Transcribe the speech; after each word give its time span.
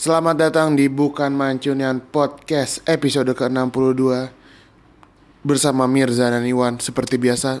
Selamat 0.00 0.32
datang 0.40 0.72
di 0.72 0.88
Bukan 0.88 1.36
Mancunian 1.36 2.00
Podcast 2.00 2.80
episode 2.88 3.36
ke-62. 3.36 4.32
Bersama 5.44 5.84
Mirza 5.84 6.32
dan 6.32 6.48
Iwan 6.48 6.80
Seperti 6.80 7.20
biasa 7.20 7.60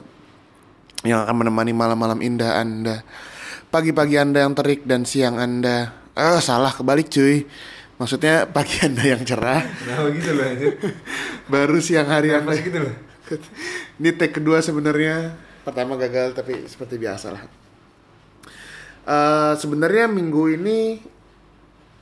Yang 1.04 1.20
akan 1.20 1.36
menemani 1.44 1.76
malam-malam 1.76 2.24
indah 2.24 2.56
Anda. 2.56 3.04
Pagi-pagi 3.68 4.16
Anda 4.16 4.48
yang 4.48 4.56
terik 4.56 4.88
dan 4.88 5.04
siang 5.04 5.36
Anda. 5.36 5.92
Ah 6.16 6.40
salah 6.40 6.72
kebalik 6.72 7.12
cuy. 7.12 7.44
Maksudnya 8.00 8.48
pagi 8.48 8.80
Anda 8.80 9.04
yang 9.04 9.28
cerah. 9.28 9.60
Kenapa 9.60 10.08
gitu 10.16 10.30
loh 10.32 10.44
anjir? 10.48 10.72
Baru 11.52 11.76
siang 11.84 12.08
hari 12.08 12.32
Kenapa 12.32 12.56
Anda. 12.56 12.64
gitu 12.64 12.80
loh? 12.80 13.09
Ini 14.00 14.10
take 14.16 14.40
kedua 14.40 14.58
sebenarnya. 14.60 15.34
Pertama 15.62 15.94
gagal 15.94 16.32
tapi 16.32 16.64
seperti 16.66 16.96
biasa 16.96 17.36
lah. 17.36 17.44
Eh, 19.00 19.52
Sebenarnya 19.56 20.06
minggu 20.06 20.60
ini 20.60 21.00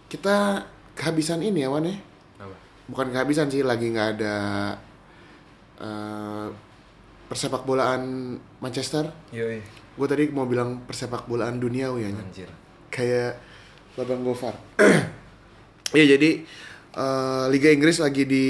Kita 0.09 0.65
kehabisan 0.97 1.45
ini 1.45 1.63
ya 1.63 1.69
Wan 1.69 1.85
ya? 1.85 1.97
Apa? 2.41 2.57
bukan 2.89 3.13
kehabisan 3.13 3.53
sih 3.53 3.61
lagi 3.61 3.93
nggak 3.93 4.09
ada 4.17 4.37
eh, 5.79 6.49
persepak 7.29 7.69
bolaan 7.69 8.35
Manchester. 8.65 9.13
Yoi. 9.37 9.61
Gue 9.99 10.07
tadi 10.09 10.33
mau 10.33 10.49
bilang 10.49 10.81
persepak 10.89 11.29
bolaan 11.29 11.61
dunia 11.61 11.93
ya. 11.93 12.09
Anjir. 12.09 12.49
Kayak 12.89 13.37
babang 13.95 14.25
gofar. 14.25 14.55
Ya 15.89 16.05
jadi 16.05 16.45
eh, 16.93 17.45
Liga 17.49 17.73
Inggris 17.73 17.97
lagi 17.97 18.29
di 18.29 18.47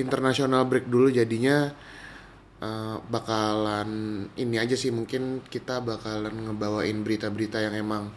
international 0.00 0.64
break 0.64 0.88
dulu 0.88 1.12
jadinya 1.12 1.68
eh, 2.64 2.96
bakalan 3.12 3.90
ini 4.34 4.56
aja 4.56 4.72
sih 4.72 4.88
mungkin 4.88 5.44
kita 5.44 5.84
bakalan 5.84 6.32
ngebawain 6.48 7.04
berita-berita 7.04 7.60
yang 7.60 7.76
emang 7.76 8.08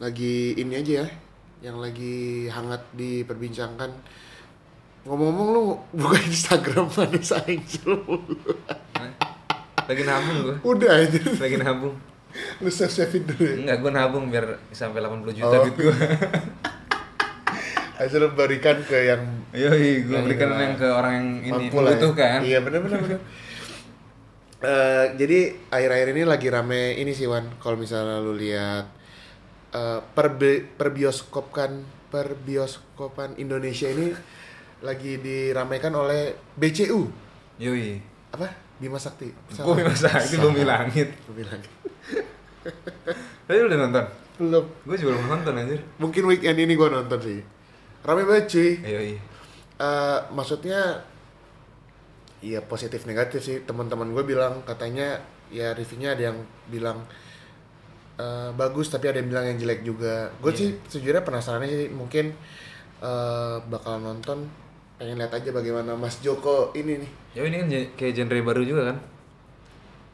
lagi 0.00 0.56
ini 0.56 0.80
aja 0.80 0.92
ya 1.04 1.08
yang 1.62 1.76
lagi 1.78 2.48
hangat 2.48 2.80
diperbincangkan 2.96 3.92
ngomong-ngomong 5.04 5.48
lu 5.52 5.62
buka 5.92 6.18
Instagram 6.30 6.86
Vanessa 6.88 7.42
Angel. 7.44 8.00
Lagi 9.82 10.06
nabung 10.06 10.36
gue 10.46 10.56
udah 10.62 10.94
aja 10.94 11.18
Lagi 11.42 11.58
nabung 11.58 11.98
lu 12.62 12.70
save 12.70 12.94
save 12.94 13.18
dulu 13.26 13.42
ya 13.44 13.54
Enggak, 13.60 13.76
gue 13.82 13.90
nabung 13.90 14.24
biar 14.30 14.46
sampai 14.70 15.02
80 15.02 15.36
juta 15.36 15.50
Oh. 15.50 15.66
duit 15.66 15.74
gue 15.74 15.96
lu 18.22 18.28
berikan 18.34 18.78
ke 18.82 18.98
yang 19.10 19.22
Yoi, 19.52 20.06
gue 20.06 20.18
berikan 20.22 20.54
yang 20.54 20.74
ke 20.78 20.86
orang 20.86 21.12
yang 21.18 21.28
ini 21.42 21.66
ya. 21.66 21.74
membutuhkan 21.74 22.38
Iya 22.42 22.58
benar 22.62 22.80
benar 22.82 22.98
benar. 23.04 23.20
Eh, 24.62 25.06
jadi 25.18 25.58
akhir-akhir 25.74 26.08
ini 26.14 26.22
lagi 26.22 26.46
rame 26.46 26.94
ini 26.94 27.10
sih 27.10 27.26
Wan. 27.26 27.58
Kalau 27.58 27.74
misalnya 27.74 28.22
lu 28.22 28.38
lihat 28.38 28.86
eh, 29.74 30.00
per 30.14 30.38
perbioskopkan 30.78 31.82
perbioskopan 32.12 33.42
Indonesia 33.42 33.90
ini 33.90 34.14
lagi 34.86 35.18
diramaikan 35.18 35.94
oleh 35.94 36.54
BCU 36.58 37.08
Yoi 37.58 37.98
apa 38.34 38.50
Bima 38.78 38.98
Sakti. 38.98 39.30
Gue 39.50 39.82
masa 39.82 40.10
itu 40.22 40.38
bumi 40.38 40.66
langit 40.66 41.14
Bumi 41.30 41.42
Langit. 41.46 41.70
Tapi 43.46 43.58
lu 43.58 43.66
udah 43.70 43.80
nonton? 43.86 44.04
Belum. 44.38 44.64
Gue 44.86 44.96
juga 44.98 45.18
belum 45.18 45.26
nonton 45.30 45.52
anjir 45.54 45.80
Mungkin 46.02 46.22
weekend 46.26 46.58
ini 46.58 46.74
gua 46.74 46.90
nonton 46.90 47.18
sih. 47.18 47.38
Rame 48.02 48.26
banget 48.26 48.46
cuy. 48.50 48.70
Yoi 48.82 49.14
Eh, 49.82 50.18
maksudnya 50.30 51.02
Iya 52.42 52.58
positif 52.60 53.06
negatif 53.06 53.40
sih 53.40 53.62
teman-teman 53.62 54.10
gue 54.10 54.24
bilang 54.24 54.60
katanya 54.62 55.16
ya 55.48 55.70
reviewnya 55.72 56.12
ada 56.12 56.22
yang 56.28 56.38
bilang 56.66 57.06
eh, 58.14 58.50
bagus 58.52 58.88
tapi 58.88 59.06
ada 59.06 59.18
yang 59.18 59.28
bilang 59.28 59.46
yang 59.46 59.58
jelek 59.58 59.80
juga. 59.82 60.28
Gue 60.38 60.50
Iya. 60.50 60.58
sih 60.58 60.68
sejujurnya 60.90 61.22
penasaran 61.22 61.62
sih 61.64 61.88
mungkin 61.88 62.34
eh, 62.98 63.56
bakal 63.64 63.98
nonton 63.98 64.46
pengen 64.94 65.18
lihat 65.18 65.32
aja 65.32 65.50
bagaimana 65.50 65.94
Mas 65.94 66.18
Joko 66.18 66.70
ini 66.72 66.98
nih 66.98 67.10
Ya 67.32 67.42
ini 67.42 67.56
kan 67.56 67.66
kayak 67.96 68.12
genre 68.14 68.38
baru 68.44 68.62
juga 68.62 68.82
kan 68.86 68.98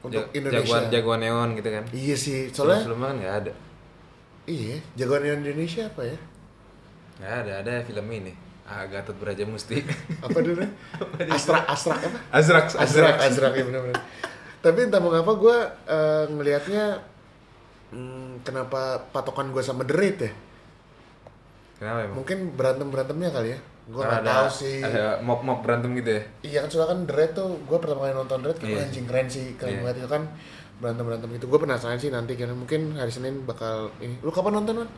untuk 0.00 0.24
Ja- 0.24 0.32
Indonesia. 0.32 0.64
Jagoan, 0.64 0.82
jagoan 0.88 1.20
neon 1.20 1.48
gitu 1.52 1.68
kan 1.68 1.84
Iya 1.90 2.14
sih 2.14 2.48
soalnya 2.48 2.80
Sebelumnya 2.80 3.06
kan 3.06 3.16
nggak 3.18 3.34
ada 3.38 3.52
iya 4.46 4.80
jagoan 4.94 5.28
Indonesia 5.28 5.84
apa 5.84 6.02
ya? 6.06 6.16
Nggak 7.18 7.34
ada, 7.42 7.52
ada 7.60 7.72
film 7.82 8.06
ini 8.08 8.32
Ah, 8.68 8.84
Gatot 8.84 9.16
Braja 9.16 9.42
Musti 9.42 9.80
Apa 10.24 10.38
dulu? 10.38 10.60
Astra 11.26 11.64
Astra 11.64 11.96
apa? 11.96 12.18
Azrak, 12.28 12.68
Azrak, 12.70 13.16
Azrak 13.18 13.52
ya 13.52 13.64
benar-benar. 13.64 13.96
Tapi 14.58 14.78
entah 14.84 15.00
mengapa 15.00 15.32
gue 15.32 15.56
eh, 15.86 16.24
ngelihatnya 16.28 16.84
hmm, 17.90 18.42
kenapa 18.42 19.08
patokan 19.08 19.48
gue 19.48 19.62
sama 19.62 19.82
The 19.82 19.94
Raid 19.94 20.18
ya? 20.20 20.32
Kenapa 21.78 21.98
emang? 22.04 22.16
Mungkin 22.20 22.38
berantem 22.52 22.86
berantemnya 22.88 23.30
kali 23.30 23.48
ya? 23.50 23.58
Gue 23.88 24.04
nggak 24.04 24.20
tahu 24.22 24.46
sih. 24.52 24.84
Ada 24.84 25.22
mob-mob 25.22 25.64
berantem 25.64 25.96
gitu 25.96 26.10
ya? 26.10 26.22
Iya 26.42 26.58
kan 26.60 26.68
soalnya 26.68 26.88
kan 26.90 26.98
The 27.02 27.14
Raid 27.14 27.32
tuh 27.32 27.48
gue 27.56 27.78
pertama 27.78 28.00
kali 28.04 28.12
nonton 28.12 28.36
The 28.38 28.48
Raid 28.48 28.58
kayak 28.58 28.68
Iya. 28.70 28.84
anjing 28.84 29.06
keren 29.06 29.26
sih 29.26 29.46
keren 29.56 29.72
Iya. 29.72 29.80
banget 29.80 29.96
itu 29.96 30.08
kan 30.10 30.22
berantem 30.78 31.04
berantem 31.04 31.30
itu 31.32 31.46
gue 31.46 31.58
penasaran 31.58 31.96
sih 31.96 32.06
nanti 32.08 32.36
karena 32.36 32.52
mungkin 32.52 32.94
hari 32.94 33.08
Senin 33.08 33.42
bakal 33.42 33.88
ini 33.98 34.14
lu 34.20 34.28
kapan 34.28 34.54
nonton 34.54 34.84
kan 34.84 34.88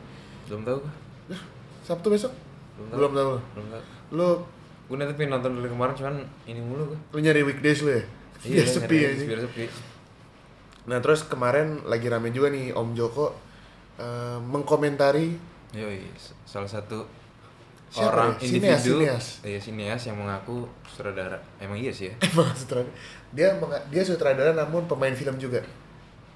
Belum 0.45 0.61
tahu 0.61 0.77
gua. 0.83 1.39
Sabtu 1.81 2.11
besok 2.11 2.29
Belum 2.89 3.11
tahu. 3.11 3.31
belum 3.53 3.65
tahu 3.69 3.83
lu 4.11 4.29
Gue 4.85 4.99
nanti 4.99 5.15
pengen 5.15 5.31
nonton 5.33 5.55
dari 5.55 5.67
kemarin 5.67 5.93
cuman 5.93 6.15
ini 6.43 6.59
mulu 6.59 6.83
gua. 6.85 6.99
lu 7.11 7.19
nyari 7.19 7.41
weekdays 7.41 7.79
lu 7.81 7.91
ya 7.91 8.03
biar 8.43 8.67
sepi 8.67 8.97
ya 8.97 9.09
Biar 9.15 9.39
sepi. 9.41 9.63
nah 10.83 10.97
terus 10.97 11.23
kemarin 11.23 11.79
lagi 11.85 12.05
rame 12.05 12.29
juga 12.29 12.49
nih 12.49 12.71
Om 12.71 12.91
Joko 12.91 13.31
eh, 13.95 14.37
mengkomentari 14.41 15.37
Yoi, 15.71 16.03
salah 16.43 16.67
satu 16.67 17.07
Siapa 17.87 18.07
orang 18.09 18.29
ya? 18.35 18.47
Individu 18.49 18.99
sineas. 18.99 19.25
iya 19.41 19.55
sineas 19.57 20.01
yang 20.01 20.15
mengaku 20.15 20.63
sutradara. 20.85 21.35
Emang 21.57 21.75
iya 21.75 21.87
sih 21.89 22.07
ya? 22.07 22.15
emang 22.25 22.47
sutradara 22.51 22.91
dia 23.29 23.47
dia 23.87 23.99
sutradara 24.01 24.51
namun 24.53 24.83
pemain 24.85 25.11
film 25.11 25.35
juga 25.37 25.59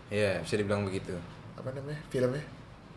Iya, 0.05 0.39
bisa 0.39 0.55
dibilang 0.55 0.83
begitu. 0.83 1.11
apa 1.55 1.71
namanya 1.71 1.97
filmnya 2.07 2.43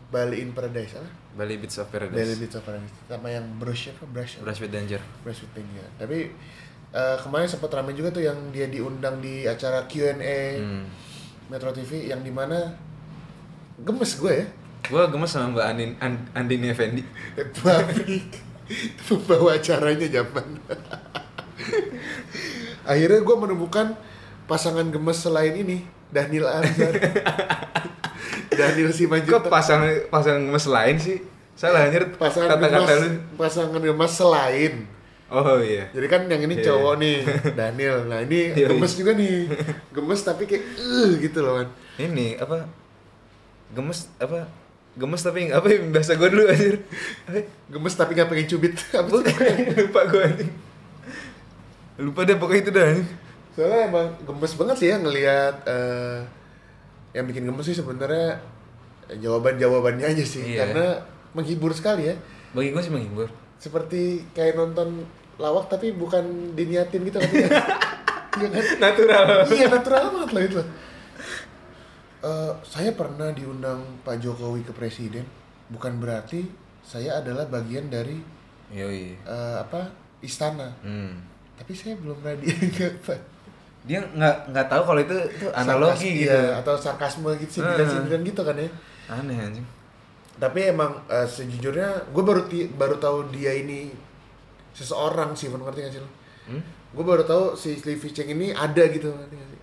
Bali 0.09 0.41
in 0.41 0.51
Paradise 0.51 0.93
apa 0.95 1.09
Bali 1.35 1.55
Beats 1.55 1.77
of 1.77 1.85
Bali 1.87 2.09
Paradise. 2.09 2.35
Beats 2.35 2.55
of 2.55 2.63
Paradise 2.63 2.93
sama 3.05 3.27
yang 3.27 3.45
Brush 3.55 3.89
apa 3.89 4.03
Brush 4.05 4.37
Brush 4.37 4.59
with 4.59 4.69
Danger. 4.69 4.97
Brush 5.21 5.39
with 5.39 5.53
Danger. 5.53 5.85
tapi 5.95 6.33
eh, 6.89 7.17
kemarin 7.19 7.45
sempat 7.45 7.69
ramai 7.71 7.93
juga 7.93 8.09
tuh 8.09 8.21
yang 8.21 8.49
dia 8.49 8.65
diundang 8.65 9.17
di 9.17 9.43
acara 9.43 9.85
Q&A 9.85 10.39
Hmm. 10.57 10.85
Metro 11.47 11.69
TV 11.69 12.07
yang 12.07 12.19
di 12.19 12.29
mana 12.29 12.73
gemes 13.79 14.13
gue 14.15 14.33
ya 14.35 14.45
Gue 14.81 15.03
gemes 15.05 15.27
sama 15.27 15.51
Mbak 15.51 15.65
Andin 15.67 15.91
An- 15.99 16.29
Andini 16.33 16.69
Effendi. 16.69 17.01
Babi 17.59 18.21
Pembawa 18.99 19.53
acaranya 19.55 20.07
zaman 20.07 20.45
Akhirnya 22.83 23.19
gue 23.19 23.35
menemukan 23.37 23.93
pasangan 24.45 24.85
gemes 24.85 25.17
selain 25.17 25.53
ini 25.53 25.85
Daniel 26.07 26.49
Anzar 26.49 26.93
Daniel 28.59 28.89
Kok 28.89 28.95
Simanjuntak 28.95 29.47
pasangan 29.47 29.89
pasangan 30.07 30.41
gemes 30.43 30.67
lain 30.67 30.95
sih? 30.97 31.17
Salah 31.53 31.83
anjir 31.83 32.03
pasangan 32.13 32.47
kata-kata 32.51 32.93
lu. 32.97 33.07
pasangan 33.35 33.79
gemes 33.79 34.13
selain 34.13 34.73
Oh 35.27 35.59
iya. 35.59 35.85
jadi 35.89 36.07
kan 36.07 36.21
yang 36.25 36.41
ini 36.41 36.57
Iya, 36.57 36.65
cowok 36.67 36.93
nih 36.97 37.17
Daniel 37.59 37.97
nah 38.03 38.19
ini 38.19 38.49
Iya, 38.51 38.65
gemes 38.67 38.93
juga 38.93 39.13
nih 39.13 39.45
gemes 39.89 40.21
tapi 40.21 40.43
kayak 40.43 40.63
eh 40.73 41.09
gitu 41.19 41.39
loh 41.39 41.53
kan 41.55 41.67
Ini 41.97 42.37
apa? 42.37 42.65
Gemes 43.69 44.09
apa? 44.17 44.49
Gemes 44.91 45.21
tapi 45.21 45.47
apa 45.47 45.63
ya 45.65 45.79
bahasa 45.85 46.13
gue 46.13 46.27
dulu 46.27 46.43
anjir. 46.45 46.75
Gemes 47.67 47.93
tapi 47.93 48.11
nggak 48.13 48.25
pengen 48.27 48.47
cubit 48.47 48.73
Apa 48.95 49.21
lupa 49.77 50.01
gue 50.07 50.21
anjing. 50.25 50.51
Lupa 51.99 52.19
deh 52.23 52.35
pokoknya 52.35 52.61
itu 52.61 52.71
dah 52.71 52.85
anjing. 52.87 53.07
soalnya 53.51 53.79
emang 53.85 54.07
gemes 54.23 54.53
banget 54.55 54.75
sih 54.77 54.87
ya 54.87 54.97
ngelihat 54.97 55.55
eh, 55.67 56.17
yang 57.19 57.25
bikin 57.25 57.43
gemes 57.43 57.61
sih 57.61 57.75
sebenarnya 57.75 58.39
jawaban 59.13 59.55
jawabannya 59.55 60.05
aja 60.05 60.23
sih 60.23 60.41
Iya. 60.49 60.63
karena 60.65 60.87
menghibur 61.31 61.71
sekali 61.71 62.07
ya 62.07 62.15
Bagi 62.49 62.71
gue 62.71 62.79
sih 62.79 62.89
menghibur. 62.89 63.27
seperti 63.55 64.23
kayak 64.31 64.55
nonton 64.55 65.03
lawak 65.35 65.67
tapi 65.67 65.91
bukan 65.91 66.23
diniatin 66.53 67.03
gitu 67.03 67.17
kan 67.17 67.29
Iya 68.31 68.47
kan? 68.47 68.63
Natural. 68.79 69.25
iya 69.49 69.67
natural 69.67 70.03
banget 70.09 70.31
lah 70.31 70.43
itu 70.45 70.61
Eh, 72.19 72.51
saya 72.61 72.91
pernah 72.91 73.31
diundang 73.31 73.79
Pak 74.03 74.19
Jokowi 74.19 74.59
ke 74.61 74.71
presiden 74.71 75.23
bukan 75.67 75.95
berarti 75.97 76.43
saya 76.81 77.15
adalah 77.17 77.47
bagian 77.47 77.87
dari 77.87 78.19
Yoi. 78.69 79.15
eh, 79.15 79.55
apa 79.57 79.87
istana 80.19 80.67
Hmm. 80.79 81.15
tapi 81.55 81.71
saya 81.71 81.95
belum 81.95 82.19
pernah 82.19 82.35
Pak. 83.07 83.19
Dia 83.81 83.99
nggak 84.03 84.35
nggak 84.49 84.67
tahu 84.67 84.81
kalau 84.83 84.99
itu 84.99 85.15
itu 85.29 85.45
analogi 85.51 85.91
Sarkas- 85.95 86.19
gitu. 86.19 86.27
iya, 86.27 86.41
atau 86.55 86.73
sarkasme 86.75 87.29
gitu 87.37 87.51
sih 87.53 87.61
Ah. 87.61 87.79
sindiran 87.79 88.21
gitu 88.21 88.41
kan 88.41 88.55
ya 88.55 88.69
Aneh 89.09 89.37
anjing. 89.37 89.65
tapi 90.35 90.59
emang 90.65 90.91
eh, 91.07 91.25
sejujurnya 91.25 91.87
gue 92.07 92.21
baru 92.21 92.41
ti- 92.45 92.69
baru 92.69 92.95
tahu 92.95 93.27
dia 93.29 93.51
ini 93.53 93.91
seseorang 94.71 95.31
sih 95.33 95.47
Van, 95.47 95.59
ngerti 95.59 95.79
gak 95.81 95.93
sih 95.93 95.99
lo? 95.99 96.09
Hmm? 96.45 96.61
Gue 96.89 97.03
baru 97.03 97.23
tahu 97.23 97.53
si 97.53 97.73
Sleepy 97.73 98.09
Cheng 98.09 98.29
ini 98.29 98.49
ada 98.49 98.83
gitu 98.85 99.09
ngerti 99.09 99.35
gak 99.35 99.47
sih? 99.47 99.59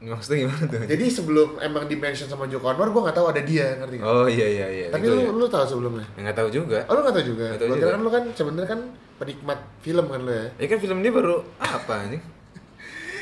Maksudnya 0.00 0.38
gimana 0.40 0.62
tuh? 0.64 0.78
Jadi 0.86 1.04
sebelum 1.08 1.48
emang 1.58 1.84
di 1.84 1.96
mention 1.96 2.24
sama 2.24 2.46
Joko 2.46 2.68
Anwar, 2.68 2.86
gue 2.86 3.02
nggak 3.02 3.12
tahu 3.14 3.26
ada 3.26 3.42
dia, 3.42 3.66
ngerti 3.76 3.94
nggak? 3.96 4.06
Oh 4.08 4.24
iya 4.26 4.46
iya 4.48 4.66
iya. 4.70 4.86
Tapi 4.88 5.04
lu 5.04 5.18
ya. 5.18 5.30
lu 5.34 5.44
tahu 5.44 5.64
sebelumnya? 5.66 6.06
Ya, 6.14 6.20
nggak 6.22 6.36
tahu 6.38 6.48
juga. 6.52 6.78
Oh 6.84 6.94
lu 6.94 7.00
nggak 7.02 7.14
tahu 7.14 7.26
juga? 7.26 7.46
Tahu 7.52 7.66
Gua 7.66 7.76
juga. 7.76 7.88
kan 7.88 8.00
lu 8.00 8.10
kan 8.10 8.24
sebenarnya 8.30 8.68
kan 8.68 8.80
penikmat 9.18 9.58
film 9.80 10.06
kan 10.06 10.20
lu 10.20 10.30
ya? 10.30 10.46
Ya 10.56 10.66
kan 10.66 10.78
film 10.78 10.98
dia 11.00 11.10
baru 11.10 11.36
apa 11.58 11.94
anjing? 11.98 12.22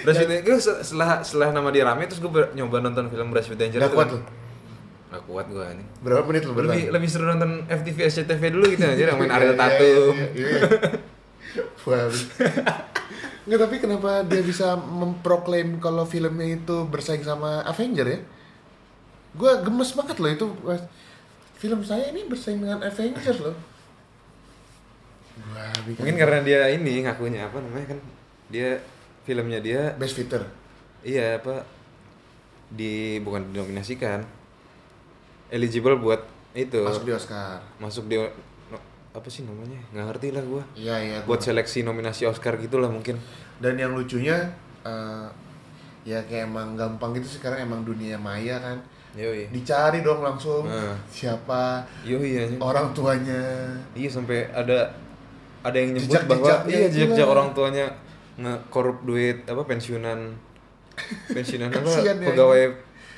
Brush 0.06 0.23
with 0.23 0.31
Danger 0.31 0.56
setelah 0.62 1.11
setelah 1.26 1.49
nama 1.50 1.69
dia 1.75 1.82
rame 1.82 2.06
terus 2.06 2.23
gue 2.23 2.31
nyoba 2.55 2.79
nonton 2.79 3.11
film 3.11 3.29
Brush 3.35 3.50
with 3.50 3.58
Danger 3.58 3.82
Gak 3.82 3.91
kuat 3.91 4.08
lu? 4.14 4.23
Gak 5.11 5.23
kuat 5.26 5.47
gue 5.50 5.64
anjing. 5.67 5.88
Berapa 6.06 6.23
menit 6.31 6.43
lu 6.47 6.55
bertahan? 6.55 6.79
Lebih 6.79 6.85
lebih 6.94 7.08
seru 7.11 7.26
nonton 7.26 7.67
FTV 7.67 7.99
SCTV 8.06 8.43
dulu 8.55 8.64
gitu 8.70 8.87
aja 8.87 9.03
yang 9.11 9.19
main 9.19 9.32
Ariel 9.37 9.55
iya, 9.55 9.58
Tatum. 9.58 10.14
iya, 10.14 10.29
iya, 10.31 10.47
iya. 10.47 10.61
Wah, 11.87 12.11
Nggak, 13.47 13.58
tapi 13.62 13.76
kenapa 13.79 14.11
dia 14.26 14.43
bisa 14.43 14.75
memproklaim 14.75 15.79
kalau 15.79 16.03
filmnya 16.03 16.58
itu 16.58 16.82
bersaing 16.91 17.23
sama 17.23 17.62
Avenger 17.62 18.06
ya? 18.06 18.19
Gue 19.38 19.53
gemes 19.62 19.94
banget 19.94 20.17
loh 20.19 20.31
itu. 20.35 20.47
Film 21.56 21.81
saya 21.87 22.11
ini 22.11 22.26
bersaing 22.26 22.58
dengan 22.58 22.82
Avenger 22.82 23.37
loh. 23.38 23.56
Wah, 25.55 25.70
Mungkin 25.87 26.17
karena 26.19 26.38
dia 26.43 26.61
ini 26.75 27.06
ngakunya 27.06 27.47
apa 27.47 27.62
namanya 27.62 27.94
kan 27.94 27.99
dia 28.50 28.82
filmnya 29.26 29.58
dia 29.58 29.90
Best 29.93 30.14
Fitter. 30.14 30.40
iya 31.02 31.37
apa 31.37 31.67
di 32.69 32.93
bukan 33.20 33.50
dinominasikan 33.50 34.23
eligible 35.49 35.96
buat 35.96 36.23
itu 36.52 36.81
Masuk 36.81 37.05
di 37.05 37.12
Oscar. 37.12 37.58
masuk 37.76 38.05
di 38.06 38.17
no- 38.17 38.82
apa 39.12 39.28
sih 39.28 39.43
namanya 39.43 39.78
nggak 39.88 40.06
ngerti 40.08 40.28
lah 40.31 40.43
gua 40.43 40.62
Iya, 40.75 40.96
iya. 40.99 41.19
buat 41.20 41.37
gua- 41.37 41.44
seleksi 41.44 41.82
nominasi 41.82 42.25
Oscar 42.25 42.56
gitulah 42.56 42.88
mungkin 42.88 43.19
Dan 43.56 43.75
yang 43.75 43.93
lucunya 43.93 44.37
eh, 44.82 45.26
ya 46.05 46.19
kayak 46.22 46.46
emang 46.46 46.75
gampang 46.75 47.14
gitu 47.14 47.26
sekarang 47.37 47.62
emang 47.62 47.82
dunia 47.82 48.14
maya 48.14 48.55
kan. 48.56 48.79
Yoi. 49.12 49.49
Dicari 49.49 50.00
dong 50.00 50.20
langsung 50.20 50.62
Nah. 50.62 50.93
siapa 51.06 51.81
Yoi 52.02 52.37
anjing. 52.38 52.61
orang 52.61 52.93
tuanya. 52.93 53.40
Iya 53.90 54.06
sampai 54.06 54.44
ada 54.46 54.93
ada 55.62 55.72
yang 55.75 55.96
nyebut 55.96 56.20
bahwa 56.22 56.44
Jejak-jejaknya 56.44 56.70
iya 56.70 56.87
itu 56.87 56.96
jejak 57.08 57.19
lah. 57.22 57.32
orang 57.32 57.49
tuanya 57.50 57.87
nge-korup 58.37 59.03
duit 59.03 59.44
apa 59.44 59.62
pensiunan 59.62 60.37
pensiunan 61.29 61.69
apa 61.69 61.88
ya. 62.00 62.12
pegawai 62.15 62.62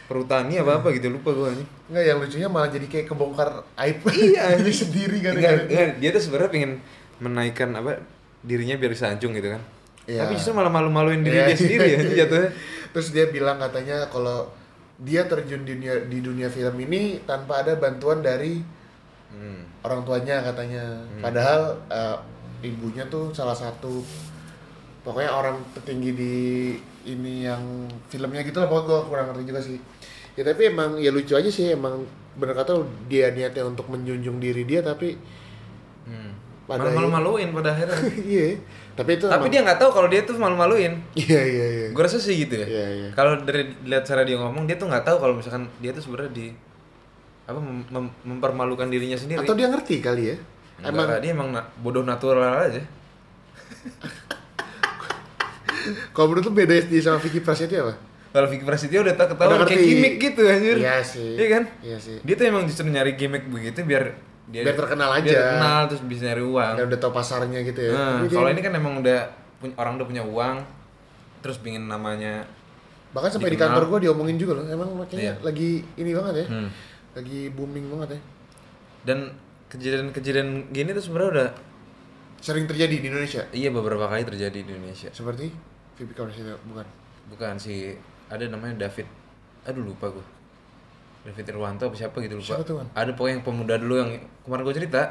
perhutani 0.09 0.57
apa 0.57 0.81
apa 0.81 0.89
gitu 0.91 1.13
lupa 1.13 1.31
gua 1.31 1.53
anjing. 1.53 1.69
Enggak, 1.91 2.05
yang 2.05 2.19
lucunya 2.19 2.49
malah 2.49 2.69
jadi 2.69 2.87
kayak 2.87 3.07
kebongkar 3.07 3.49
aib 3.77 4.01
Iya, 4.09 4.45
diri 4.59 4.73
sendiri 4.73 5.19
kan. 5.21 5.33
Enggak, 5.37 6.01
dia 6.01 6.09
tuh 6.11 6.23
sebenarnya 6.23 6.51
pengen 6.51 6.73
menaikkan 7.19 7.71
apa 7.73 7.99
dirinya 8.41 8.75
biar 8.75 8.95
disanjung 8.95 9.35
gitu 9.35 9.53
kan. 9.53 9.63
Iya. 10.09 10.25
Tapi 10.25 10.41
justru 10.41 10.57
malah 10.57 10.73
malu-maluin 10.73 11.21
diri 11.21 11.37
Iya. 11.37 11.47
dia 11.47 11.59
sendiri 11.59 11.87
ya 11.87 11.99
jatuhnya. 12.25 12.51
Terus 12.89 13.09
dia 13.13 13.27
bilang 13.29 13.61
katanya 13.61 14.09
kalau 14.09 14.49
dia 14.99 15.29
terjun 15.29 15.63
di 15.63 15.77
dunia 15.77 15.95
di 16.09 16.19
dunia 16.19 16.49
film 16.49 16.75
ini 16.81 17.23
tanpa 17.23 17.63
ada 17.63 17.77
bantuan 17.77 18.19
dari 18.19 18.65
Hmm. 19.29 19.61
orang 19.85 20.09
tuanya 20.09 20.41
katanya. 20.41 21.05
Padahal 21.21 21.77
eh, 21.93 22.17
ibunya 22.65 23.05
tuh 23.07 23.29
salah 23.29 23.53
satu 23.53 24.01
pokoknya 25.09 25.31
orang 25.31 25.57
tertinggi 25.73 26.11
di 26.13 26.35
ini 27.07 27.43
yang 27.43 27.65
filmnya 28.07 28.43
gitu 28.43 28.61
lah 28.61 28.69
pokoknya 28.69 28.85
gue 28.87 29.01
kurang 29.07 29.27
ngerti 29.29 29.45
juga 29.45 29.61
sih. 29.63 29.79
Ya 30.35 30.45
tapi 30.45 30.69
emang 30.69 30.97
ya 30.97 31.09
lucu 31.09 31.33
aja 31.33 31.49
sih 31.49 31.73
emang 31.73 32.05
bener 32.35 32.55
kata 32.55 32.77
dia 33.09 33.33
niatnya 33.33 33.65
untuk 33.65 33.89
menjunjung 33.89 34.37
diri 34.37 34.63
dia 34.63 34.81
tapi 34.81 35.17
Hmm. 36.05 36.33
Pada 36.65 36.89
Malu 36.89 37.09
maluin 37.09 37.49
pada 37.51 37.69
akhirnya. 37.71 37.97
iya. 38.29 38.57
Tapi 38.93 39.17
itu 39.17 39.25
Tapi 39.25 39.37
emang- 39.39 39.51
dia 39.51 39.61
nggak 39.63 39.77
tahu 39.79 39.91
kalau 39.91 40.09
dia 40.09 40.21
tuh 40.23 40.37
malu-maluin. 40.37 40.97
Iya 41.13 41.41
iya 41.43 41.67
iya. 41.69 41.87
Gue 41.93 42.01
rasa 42.01 42.17
sih 42.17 42.37
gitu 42.39 42.55
ya. 42.55 42.65
Iya, 42.65 42.87
iya. 42.91 43.09
Kalau 43.13 43.41
dari 43.41 43.69
lihat 43.83 44.05
cara 44.05 44.21
dia 44.23 44.37
ngomong, 44.37 44.65
dia 44.65 44.77
tuh 44.77 44.85
nggak 44.85 45.01
tahu 45.03 45.17
kalau 45.19 45.35
misalkan 45.35 45.69
dia 45.79 45.91
tuh 45.91 46.01
sebenarnya 46.01 46.29
di 46.31 46.47
apa 47.45 47.57
mem- 47.59 47.89
mem- 47.89 48.17
mempermalukan 48.23 48.85
dirinya 48.87 49.17
sendiri. 49.17 49.41
Atau 49.41 49.53
dia 49.53 49.67
ngerti 49.67 50.01
kali 50.01 50.23
ya? 50.29 50.37
Enggak, 50.79 50.89
Emang 50.89 51.07
dia 51.19 51.31
emang 51.31 51.49
na- 51.51 51.69
bodoh 51.77 52.01
natural 52.03 52.41
aja. 52.63 52.81
kalau 56.11 56.27
menurut 56.29 56.45
lu 56.45 56.55
beda 56.55 56.75
dia 56.81 57.01
sama 57.01 57.19
Vicky 57.19 57.39
Prasetyo 57.39 57.79
apa? 57.83 57.95
Kalau 58.29 58.47
Vicky 58.47 58.63
Prasetyo 58.63 59.01
udah 59.01 59.15
tak 59.15 59.33
ketahuan 59.33 59.65
kayak 59.65 59.81
gimmick 59.81 60.15
gitu 60.19 60.43
anjir. 60.45 60.77
Iya 60.77 60.97
sih. 61.01 61.33
Iya 61.35 61.47
kan? 61.51 61.63
Iya 61.81 61.97
sih. 61.97 62.17
Dia 62.21 62.35
tuh 62.35 62.45
emang 62.47 62.63
justru 62.65 62.85
nyari 62.85 63.13
gimmick 63.15 63.47
begitu 63.47 63.81
biar 63.83 64.13
dia 64.47 64.63
Biar 64.63 64.77
terkenal 64.77 65.11
aja. 65.11 65.25
Biar 65.25 65.41
terkenal 65.55 65.81
terus 65.89 66.03
bisa 66.05 66.23
nyari 66.27 66.43
uang. 66.43 66.73
Dia 66.75 66.85
udah 66.87 66.99
tahu 66.99 67.13
pasarnya 67.13 67.61
gitu 67.63 67.81
ya. 67.81 67.91
Nah, 67.91 68.17
dia- 68.23 68.33
kalau 68.35 68.49
ini 68.49 68.61
kan 68.61 68.73
emang 68.73 68.95
udah 68.99 69.19
punya 69.57 69.75
orang 69.75 69.93
udah 69.97 70.07
punya 70.07 70.23
uang 70.23 70.57
terus 71.39 71.57
pingin 71.59 71.85
namanya 71.85 72.43
bahkan 73.09 73.31
sampai 73.31 73.49
di 73.49 73.57
dikenal. 73.57 73.73
kantor 73.73 73.85
gua 73.89 73.99
diomongin 74.01 74.37
juga 74.37 74.53
loh. 74.61 74.65
Emang 74.67 74.89
makanya 74.95 75.21
Iya. 75.23 75.35
lagi 75.41 75.71
ini 75.95 76.11
banget 76.13 76.35
ya. 76.37 76.47
Hmm. 76.49 76.69
Lagi 77.15 77.41
booming 77.49 77.87
banget 77.89 78.09
ya. 78.15 78.21
dan 79.01 79.19
kejadian-kejadian 79.69 80.49
gini 80.69 80.91
tuh 80.91 81.01
sebenarnya 81.01 81.31
udah 81.33 81.49
Sering 82.39 82.65
terjadi 82.71 82.95
di 83.03 83.07
Indonesia. 83.11 83.43
iya 83.51 83.69
beberapa 83.75 84.07
kali 84.07 84.23
terjadi 84.23 84.63
di 84.63 84.71
Indonesia. 84.71 85.11
Seperti 85.11 85.51
Vicky 85.99 86.15
Prasetyo 86.15 86.55
bukan. 86.71 86.87
Bukan 87.35 87.55
si 87.59 87.93
ada 88.31 88.47
namanya 88.47 88.87
David. 88.87 89.07
Aduh 89.67 89.83
lupa 89.83 90.09
gua. 90.09 90.27
David 91.27 91.51
Irwanto 91.51 91.91
apa 91.91 91.97
siapa 91.99 92.17
gitu 92.23 92.39
lupa. 92.39 92.55
Siapa 92.55 92.65
tuh, 92.65 92.75
Man? 92.79 92.87
Ada 92.95 93.11
pokoknya 93.13 93.35
yang 93.37 93.45
pemuda 93.45 93.75
dulu 93.77 93.95
yang 93.99 94.11
kemarin 94.47 94.63
gua 94.63 94.77
cerita 94.77 95.03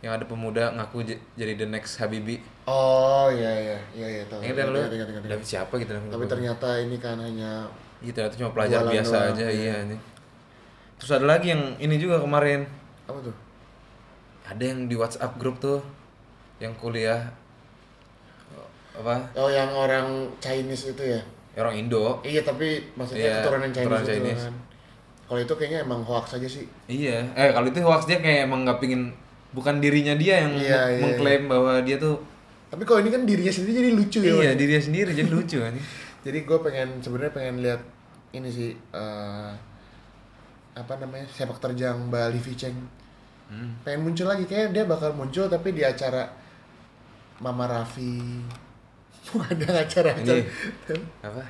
yang 0.00 0.16
ada 0.16 0.24
pemuda 0.24 0.72
ngaku 0.80 1.04
jadi 1.36 1.52
the 1.60 1.68
next 1.68 2.00
Habibi. 2.00 2.40
Oh 2.64 3.28
iya 3.28 3.52
iya 3.52 3.78
iya 3.92 4.08
iya 4.08 4.22
tahu. 4.24 4.40
Ingat 4.40 4.56
kan 4.56 4.66
lu? 4.72 4.80
David 5.28 5.46
siapa 5.46 5.74
gitu 5.76 5.92
namanya. 5.92 6.12
Tapi 6.16 6.24
ternyata 6.24 6.68
ini 6.80 6.96
kan 6.96 7.20
hanya 7.20 7.68
Gitu 8.00 8.16
ternyata 8.16 8.36
cuma 8.40 8.50
pelajar 8.56 8.80
biasa 8.88 9.12
doang, 9.12 9.36
aja 9.36 9.46
iya. 9.52 9.60
iya 9.60 9.74
ini. 9.84 9.96
Terus 10.96 11.12
ada 11.20 11.26
lagi 11.28 11.52
yang 11.52 11.76
ini 11.76 12.00
juga 12.00 12.16
kemarin 12.20 12.64
apa 13.04 13.20
tuh? 13.20 13.36
ada 14.50 14.62
yang 14.66 14.90
di 14.90 14.98
WhatsApp 14.98 15.38
grup 15.38 15.62
tuh 15.62 15.78
yang 16.60 16.72
kuliah 16.76 17.18
apa 18.92 19.16
Oh 19.32 19.48
yang 19.48 19.70
orang 19.70 20.06
Chinese 20.38 20.92
itu 20.92 21.04
ya? 21.08 21.20
orang 21.56 21.74
Indo 21.78 22.20
Iya 22.20 22.42
tapi 22.42 22.84
maksudnya 22.94 23.22
Iya, 23.22 23.34
keturunan 23.40 23.70
Chinese, 23.70 23.80
keturunan 23.82 24.02
itu 24.02 24.12
Chinese. 24.14 24.44
kan. 24.44 24.54
Kalau 25.24 25.40
itu 25.40 25.54
kayaknya 25.54 25.78
emang 25.80 26.00
hoax 26.02 26.26
aja 26.34 26.48
sih. 26.48 26.66
iya 26.86 27.22
eh 27.32 27.50
kalau 27.50 27.66
itu 27.66 27.78
hoax 27.80 28.02
dia 28.04 28.18
kayak 28.18 28.44
emang 28.44 28.62
nggak 28.62 28.78
pingin 28.78 29.14
bukan 29.50 29.78
dirinya 29.78 30.14
dia 30.14 30.42
yang 30.42 30.52
Iya, 30.52 30.80
iya, 30.90 31.00
mengklaim 31.00 31.46
bahwa 31.46 31.80
dia 31.80 31.96
tuh 31.96 32.18
Tapi 32.68 32.82
kalau 32.84 33.00
ini 33.00 33.10
kan 33.10 33.22
dirinya 33.24 33.50
sendiri 33.50 33.74
jadi 33.76 33.90
lucu 33.92 34.18
ya. 34.20 34.30
iya 34.36 34.50
dirinya 34.54 34.78
sendiri 34.80 35.10
jadi 35.12 35.26
lucu 35.28 35.58
kan 35.58 35.74
Jadi 36.26 36.44
gue 36.44 36.58
pengen 36.60 37.00
sebenarnya 37.00 37.32
pengen 37.32 37.56
lihat 37.60 37.80
ini 38.30 38.46
sih 38.46 38.70
eh, 38.74 39.50
apa 40.72 40.92
namanya 40.96 41.24
sepak 41.26 41.56
terjang 41.58 41.96
Mbak 42.06 42.26
Livi 42.30 42.54
Cheng. 42.54 42.76
hmm. 43.48 43.82
Pengen 43.82 44.00
muncul 44.02 44.26
lagi 44.26 44.44
kayak 44.44 44.70
dia 44.70 44.84
bakal 44.84 45.10
muncul 45.12 45.46
tapi 45.46 45.72
di 45.72 45.82
acara 45.82 46.28
Mama 47.40 47.64
Raffi. 47.64 48.20
Ada 49.50 49.84
acara 49.84 50.10
ini 50.16 50.42
apa 51.20 51.42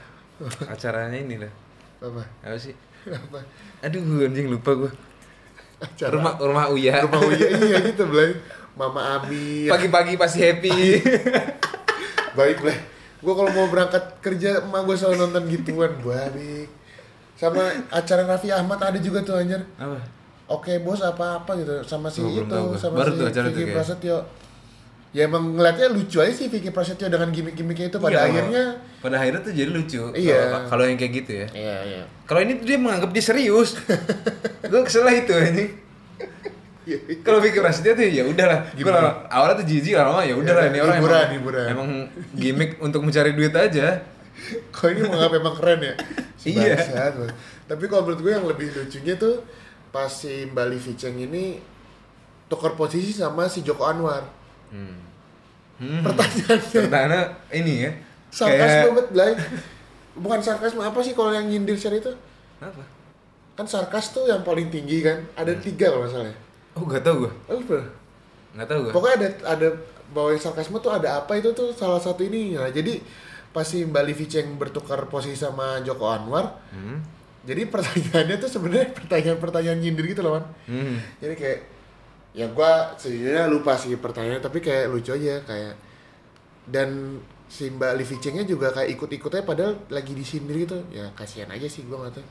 acaranya 0.66 1.16
ini 1.16 1.36
lah 1.36 1.52
apa? 2.00 2.22
apa 2.40 2.56
sih 2.56 2.72
Apa? 3.04 3.40
aduh 3.80 4.00
anjing 4.20 4.48
lupa 4.48 4.72
gua 4.74 4.90
Acara 5.78 6.12
rumah 6.12 6.32
rumah 6.36 6.66
Uya 6.72 7.04
rumah 7.04 7.20
Uya 7.24 7.48
iya 7.56 7.78
gitu 7.82 8.04
Blay. 8.04 8.36
Mama 8.72 9.20
Abi. 9.20 9.68
pagi-pagi 9.68 10.16
pasti 10.16 10.40
happy 10.40 10.72
Baik 12.36 12.60
Blay. 12.60 12.78
Gue 13.20 13.34
kalau 13.34 13.50
mau 13.50 13.68
berangkat 13.68 14.00
kerja 14.20 14.60
emak 14.60 14.80
gue 14.82 14.96
selalu 14.96 15.16
nonton 15.20 15.44
gituan 15.46 15.92
baik. 16.00 16.68
Sama 17.34 17.68
acara 17.88 18.24
Raffi 18.24 18.48
Ahmad 18.48 18.80
ada 18.80 18.96
juga 18.96 19.20
tuh 19.20 19.36
anjir. 19.36 19.60
apa 19.76 20.00
Oke 20.48 20.80
bos 20.80 21.00
apa 21.00 21.38
apa 21.38 21.50
gitu 21.54 21.84
sama 21.84 22.08
si 22.08 22.20
Oh, 22.20 22.28
itu 22.28 22.56
sama 22.76 22.96
Baru 22.98 23.12
si 23.14 23.22
acara 23.22 23.46
Vicky 23.48 23.64
kayak. 23.64 23.76
Prasetyo. 23.76 24.16
Ya 25.10 25.26
emang 25.26 25.42
ngeliatnya 25.52 25.90
lucu 25.90 26.22
aja 26.22 26.30
sih 26.30 26.46
Vicky 26.46 26.70
Prasetyo 26.70 27.10
dengan 27.10 27.28
gimmick-gimmicknya 27.28 27.90
itu 27.90 27.98
pada 27.98 28.14
Iya, 28.14 28.22
akhirnya. 28.24 28.64
pada 29.02 29.14
akhirnya 29.18 29.40
tuh 29.42 29.50
jadi 29.50 29.66
lucu 29.68 30.02
Iya. 30.14 30.38
Kalau- 30.40 30.66
kalau 30.70 30.84
yang 30.86 30.96
kayak 30.96 31.12
gitu 31.18 31.32
ya 31.34 31.46
Iya 31.50 31.76
iya. 31.84 32.02
Kalau 32.24 32.40
ini 32.40 32.52
tuh 32.54 32.64
dia 32.64 32.78
menganggap 32.78 33.10
dia 33.10 33.24
serius. 33.24 33.74
gue 34.70 34.80
kesel 34.86 35.02
lah 35.02 35.10
itu 35.12 35.34
ini. 35.34 35.64
Kalau 37.20 37.38
pikir 37.38 37.58
Prasetyo 37.58 37.92
tuh 37.92 38.02
ya 38.02 38.22
udahlah. 38.24 38.70
Gue 38.70 38.90
awalnya 39.28 39.58
tuh 39.58 39.66
jijik 39.66 39.94
lama 39.94 40.22
ya 40.22 40.34
udahlah 40.34 40.64
Ya, 40.66 40.70
ini 40.70 40.78
orang 40.78 40.96
hiburan, 40.96 41.18
emang, 41.18 41.34
hiburan. 41.34 41.66
emang 41.66 41.88
gimmick 42.32 42.70
untuk 42.78 43.02
mencari 43.02 43.34
duit 43.34 43.50
aja. 43.50 44.02
Kok 44.74 44.86
ini 44.88 45.00
menganggap 45.04 45.32
emang 45.36 45.54
keren 45.54 45.80
ya? 45.82 45.94
Si 46.34 46.54
Iya. 46.54 46.78
Tapi 47.66 47.84
kalau 47.86 48.02
menurut 48.04 48.20
gue 48.20 48.32
yang 48.32 48.46
lebih 48.46 48.70
lucunya 48.72 49.14
tuh 49.14 49.42
pas 49.90 50.06
si 50.06 50.46
Mbak 50.46 50.66
Livi 50.66 50.94
Cheng 50.94 51.18
ini 51.18 51.58
tukar 52.46 52.74
posisi 52.74 53.10
sama 53.10 53.46
si 53.46 53.62
Joko 53.62 53.86
Anwar. 53.86 54.38
Hmm. 54.70 54.96
Hmm. 55.76 56.00
Pertanyaannya 56.02 56.80
Pertanyaannya 56.82 57.22
ini 57.52 57.74
ya. 57.82 57.90
sarkasme 58.30 58.86
banget, 58.90 59.06
Blay. 59.10 59.32
Bukan 60.14 60.40
sarkasme 60.40 60.80
apa 60.80 60.98
sih 61.00 61.12
kalau 61.12 61.30
yang 61.30 61.44
nyindir 61.44 61.74
share 61.74 61.94
itu? 61.94 62.10
apa? 62.58 62.82
Kan 63.52 63.64
sarkas 63.64 64.10
tuh 64.10 64.24
yang 64.24 64.40
paling 64.40 64.68
tinggi 64.68 65.00
kan. 65.00 65.20
Ada 65.34 65.52
Hmm. 65.52 65.62
tiga 65.62 65.86
kalau 65.88 66.06
salah. 66.06 66.26
ya. 66.26 66.36
Oh 66.72 66.84
gak 66.84 67.00
tau 67.00 67.14
gue. 67.20 67.32
Oh. 67.46 67.60
Gak 68.52 68.66
tau 68.66 68.78
gue. 68.80 68.92
Pokoknya 68.92 69.16
ada 69.16 69.28
ada 69.50 69.68
bahwa 70.10 70.30
sarkasme 70.34 70.78
tuh 70.78 70.90
ada 70.90 71.18
apa 71.18 71.34
itu 71.34 71.50
tuh 71.50 71.70
salah 71.70 71.98
satu 71.98 72.22
ini. 72.22 72.54
Nah, 72.54 72.68
jadi 72.68 73.00
pas 73.50 73.64
si 73.64 73.82
Mbak 73.82 74.04
Livi 74.04 74.26
Cheng 74.26 74.54
bertukar 74.56 75.02
posisi 75.06 75.34
sama 75.34 75.80
Joko 75.80 76.06
Anwar 76.06 76.54
Hmm. 76.70 77.02
jadi 77.42 77.66
pertanyaannya 77.66 78.38
tuh 78.38 78.46
sebenarnya 78.46 78.94
pertanyaan-pertanyaan 78.94 79.74
nyindir 79.76 80.06
gitu 80.06 80.22
loh 80.22 80.38
man 80.38 80.44
Hmm. 80.68 81.02
jadi 81.18 81.34
kayak 81.34 81.58
ya 82.30 82.46
gua 82.54 82.94
sejujurnya 82.94 83.50
lupa 83.50 83.74
sih 83.74 83.94
pertanyaannya 83.98 84.42
tapi 84.42 84.62
kayak 84.62 84.90
lucu 84.90 85.10
aja 85.10 85.42
kayak 85.42 85.74
dan 86.70 87.18
si 87.50 87.66
Mbak 87.66 87.92
Livi 87.98 88.16
Cheng-nya 88.22 88.46
juga 88.46 88.70
kayak 88.70 88.94
ikut-ikutnya 88.94 89.42
padahal 89.42 89.74
lagi 89.90 90.14
disindir 90.14 90.54
gitu. 90.62 90.78
Ya 90.94 91.10
kasihan 91.18 91.50
aja 91.50 91.66
sih 91.66 91.82
gua 91.82 92.06
nggak 92.06 92.22
tahu. 92.22 92.26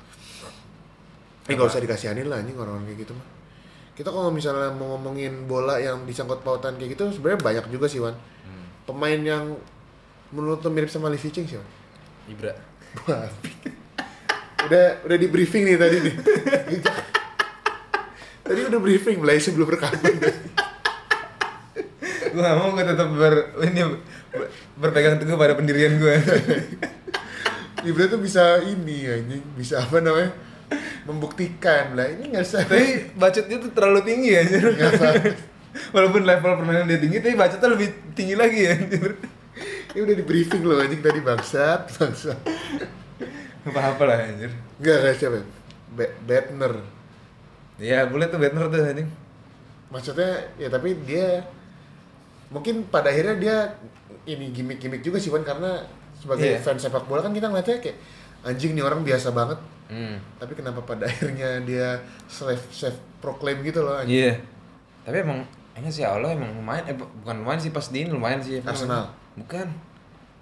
Eh 1.51 1.53
nggak 1.59 1.67
usah 1.67 1.83
dikasihanin 1.83 2.31
lah 2.31 2.39
anjing 2.39 2.55
orang-orang 2.55 2.87
kayak 2.87 3.03
gitu 3.03 3.13
mah. 3.13 3.27
Kita 3.99 4.15
kalau 4.15 4.31
misalnya 4.31 4.71
mau 4.71 4.95
ngomongin 4.95 5.43
bola 5.43 5.75
yang 5.75 6.07
disangkut 6.07 6.39
pautan 6.39 6.79
kayak 6.79 6.95
gitu 6.95 7.11
sebenarnya 7.11 7.43
banyak 7.43 7.65
juga 7.67 7.91
sih 7.91 7.99
Wan. 7.99 8.15
Hmm. 8.15 8.65
pemain 8.87 9.19
yang 9.19 9.59
menurut 10.31 10.63
lo 10.63 10.69
mirip 10.71 10.87
sama 10.87 11.11
Livi 11.11 11.27
Cheng 11.35 11.45
sih 11.45 11.59
Wan 11.59 11.67
Ibra. 12.31 12.53
Udah 14.59 15.01
udah 15.07 15.17
di 15.17 15.27
briefing 15.31 15.63
nih 15.63 15.79
tadi 15.79 15.97
nih. 16.03 16.15
tadi 18.49 18.65
udah 18.65 18.79
briefing 18.81 19.21
mulai 19.21 19.37
sebelum 19.37 19.69
rekaman. 19.69 20.01
gue 22.29 22.41
gak 22.41 22.57
mau 22.57 22.73
gue 22.73 22.85
tetap 22.85 23.09
ber 23.13 23.35
ini 23.65 23.81
ber- 24.33 24.51
berpegang 24.77 25.21
teguh 25.21 25.37
pada 25.37 25.53
pendirian 25.53 26.01
gue. 26.01 26.15
Ibra 27.89 28.11
tuh 28.11 28.19
bisa 28.19 28.59
ini 28.65 29.07
anjing, 29.07 29.45
bisa 29.53 29.85
apa 29.85 30.01
namanya? 30.01 30.33
Membuktikan 31.07 31.95
lah 31.95 32.11
ini 32.11 32.35
nggak 32.35 32.43
usah. 32.43 32.67
tapi 32.67 33.13
budgetnya 33.15 33.57
tuh 33.61 33.71
terlalu 33.71 34.01
tinggi 34.03 34.29
ya. 34.35 34.41
Nggak. 34.45 34.93
Walaupun 35.95 36.25
level 36.25 36.59
permainan 36.59 36.89
dia 36.89 36.99
tinggi, 36.99 37.21
tapi 37.21 37.37
budgetnya 37.37 37.69
lebih 37.71 37.87
tinggi 38.17 38.35
lagi 38.35 38.59
ya. 38.67 38.75
Ini 39.95 39.99
udah 40.05 40.15
di 40.17 40.25
briefing 40.25 40.61
loh 40.65 40.81
anjing 40.81 41.01
tadi 41.01 41.23
bangsat, 41.23 41.87
bangsat. 41.97 42.39
Apa-apa 43.63 44.03
lah 44.05 44.17
anjir. 44.27 44.51
Enggak 44.77 44.97
kayak 45.07 45.17
siapa? 45.17 45.39
Be- 45.95 46.15
Batner. 46.27 46.98
Ya 47.79 48.03
boleh 48.05 48.27
tuh 48.27 48.37
Batner 48.37 48.67
tuh 48.67 48.79
anjing. 48.81 49.09
Maksudnya 49.89 50.29
ya 50.55 50.67
tapi 50.67 50.93
dia 51.01 51.39
mungkin 52.49 52.85
pada 52.87 53.07
akhirnya 53.07 53.35
dia 53.35 53.57
ini 54.25 54.49
gimmick-gimmick 54.49 54.99
juga 54.99 55.17
sih 55.17 55.29
Wan 55.29 55.41
karena 55.41 55.79
sebagai 56.13 56.45
Iya. 56.45 56.59
fans 56.59 56.81
sepak 56.81 57.05
bola 57.05 57.21
kan 57.21 57.31
kita 57.31 57.47
ngeliatnya 57.47 57.79
kayak 57.79 57.97
anjing 58.41 58.73
nih 58.73 58.83
orang 58.83 59.01
biasa 59.01 59.31
banget 59.31 59.57
Hmm. 59.87 60.21
tapi 60.37 60.53
kenapa 60.53 60.85
pada 60.85 61.01
akhirnya 61.03 61.65
dia 61.65 61.97
self 62.27 62.61
self 62.69 62.93
proclaim 63.17 63.57
gitu 63.61 63.81
loh 63.81 63.97
anjing. 63.97 64.21
Iya. 64.21 64.33
Tapi 65.01 65.17
emang 65.19 65.39
kayaknya 65.71 65.89
sih 65.89 66.03
Allah 66.03 66.29
emang 66.31 66.51
lumayan 66.53 66.85
eh 66.85 66.93
bu- 66.93 67.09
bukan 67.23 67.41
lumayan 67.41 67.57
sih 67.57 67.71
pas 67.71 67.87
di 67.87 68.03
ini 68.03 68.09
lumayan 68.09 68.37
sih. 68.37 68.61
Arsenal. 68.61 69.09
Bukan. 69.33 69.65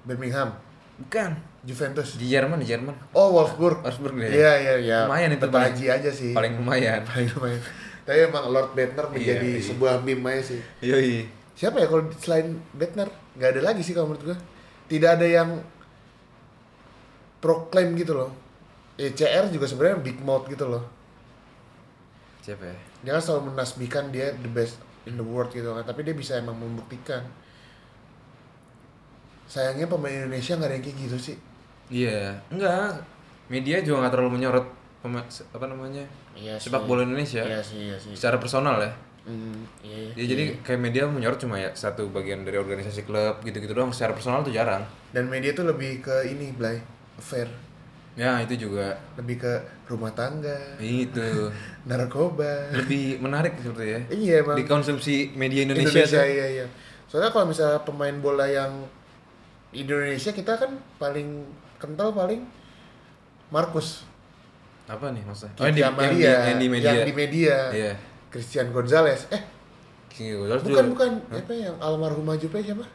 Birmingham 0.03 0.51
Bukan. 0.97 1.31
Juventus 1.61 2.15
Di 2.15 2.25
Jerman, 2.25 2.57
di 2.57 2.67
Jerman. 2.67 2.95
oh 3.11 3.35
Wolfsburg 3.35 3.83
Wolfsburg 3.83 4.15
deh. 4.17 4.31
iya 4.31 4.53
iya 4.55 4.73
iya 4.79 4.97
Lumayan 5.03 5.35
itu 5.35 5.45
haji 5.45 5.85
aja 5.91 6.09
sih 6.09 6.31
Paling 6.31 6.55
lumayan. 6.55 7.03
paling 7.09 7.27
lumayan 7.31 7.61
tapi 8.07 8.23
emang 8.23 8.47
Lord 8.47 8.71
Bettner 8.71 9.03
menjadi 9.11 9.43
Iya, 9.43 9.59
iya. 9.59 9.67
sebuah 9.67 9.99
meme 9.99 10.31
aja 10.31 10.55
sih 10.55 10.59
Yoi. 10.79 11.27
siapa 11.53 11.77
ya 11.77 11.91
kalau 11.91 12.07
selain 12.15 12.55
Bettner 12.71 13.11
nggak 13.35 13.49
ada 13.51 13.61
lagi 13.61 13.83
sih 13.83 13.91
kalau 13.91 14.07
menurut 14.09 14.31
gua 14.31 14.37
tidak 14.87 15.19
ada 15.19 15.27
yang 15.27 15.49
proclaim 17.37 17.93
gitu 17.93 18.15
loh 18.15 18.31
ya 18.95 19.11
CR 19.11 19.51
juga 19.51 19.67
sebenarnya 19.67 19.99
big 19.99 20.17
mouth 20.19 20.47
gitu 20.47 20.65
loh 20.65 20.87
Siapa 22.39 22.63
ya? 22.63 22.75
dia 23.03 23.11
kan 23.11 23.21
selalu 23.21 23.41
menasbihkan 23.51 24.07
dia 24.07 24.31
the 24.33 24.47
best 24.47 24.79
in 25.03 25.13
the 25.13 25.25
world 25.25 25.51
gitu 25.51 25.67
kan 25.69 25.83
tapi 25.83 26.01
dia 26.01 26.15
bisa 26.15 26.39
emang 26.39 26.55
membuktikan 26.55 27.27
sayangnya 29.47 29.87
pemain 29.87 30.13
Indonesia 30.13 30.53
nggak 30.59 30.69
ada 30.69 30.75
yang 30.75 30.85
kayak 30.85 30.97
gitu 31.07 31.17
sih. 31.17 31.35
Iya, 31.87 32.35
enggak. 32.51 32.99
Media 33.47 33.79
juga 33.79 34.05
nggak 34.05 34.13
terlalu 34.13 34.31
menyorot 34.37 34.67
apa 35.07 35.71
namanya 35.71 36.03
iya 36.35 36.59
sepak 36.59 36.83
bola 36.83 37.07
Indonesia. 37.07 37.39
Iya 37.39 37.63
sih 37.63 37.79
iya 37.87 37.95
sih. 37.95 38.11
Secara 38.11 38.37
personal 38.37 38.75
ya. 38.83 38.91
Hmm, 39.27 39.63
iya, 39.83 40.11
Ya, 40.15 40.23
jadi 40.23 40.55
kayak 40.63 40.79
media 40.79 41.03
menyorot 41.07 41.39
cuma 41.39 41.59
ya 41.59 41.67
satu 41.75 42.07
bagian 42.11 42.47
dari 42.47 42.59
organisasi 42.59 43.07
klub 43.07 43.39
gitu-gitu 43.43 43.71
doang. 43.71 43.91
Secara 43.95 44.11
personal 44.15 44.43
tuh 44.43 44.51
jarang. 44.51 44.83
dan 45.15 45.31
media 45.31 45.55
tuh 45.55 45.63
lebih 45.63 46.03
ke 46.03 46.27
ini 46.27 46.51
Blay 46.51 46.79
affair. 47.15 47.47
Ya 48.17 48.41
itu 48.41 48.67
juga. 48.67 48.97
Lebih 49.15 49.39
ke 49.39 49.53
rumah 49.87 50.11
tangga. 50.11 50.75
Itu. 50.81 51.51
Narkoba. 51.87 52.73
Lebih 52.73 53.21
menarik 53.23 53.55
seperti 53.61 53.85
ya. 53.95 53.99
iya 54.11 54.33
emang. 54.43 54.57
Dikonsumsi 54.59 55.37
media 55.37 55.63
Indonesia, 55.63 56.03
Indonesia, 56.03 56.21
tuh. 56.23 56.27
iya 56.27 56.45
iya. 56.59 56.65
Soalnya 57.07 57.31
kalau 57.31 57.45
misalnya 57.47 57.79
pemain 57.87 58.17
bola 58.19 58.43
yang 58.49 58.83
di 59.67 59.83
Indonesia 59.83 60.31
kita 60.31 60.53
kan 60.55 60.71
paling 60.95 61.43
kental 61.77 62.11
paling 62.11 62.41
Markus 63.47 64.03
Apa 64.85 65.11
nih 65.11 65.19
maksudnya? 65.21 65.51
Kiki 65.53 65.77
yang, 65.77 65.91
Amalia, 65.91 66.15
di, 66.15 66.47
yang 66.47 66.57
di 66.57 66.67
media. 66.67 66.89
yang 66.89 67.03
di 67.03 67.13
media. 67.13 67.55
Iya. 67.69 67.93
Christian 68.27 68.71
Gonzalez 68.71 69.27
eh 69.29 69.43
King 70.07 70.39
Gonzalez 70.39 70.63
bukan 70.63 70.75
juga. 70.85 70.91
bukan 70.93 71.11
apa 71.29 71.53
yang 71.53 71.75
almarhum 71.77 72.27
Jupe 72.35 72.59
siapa 72.59 72.87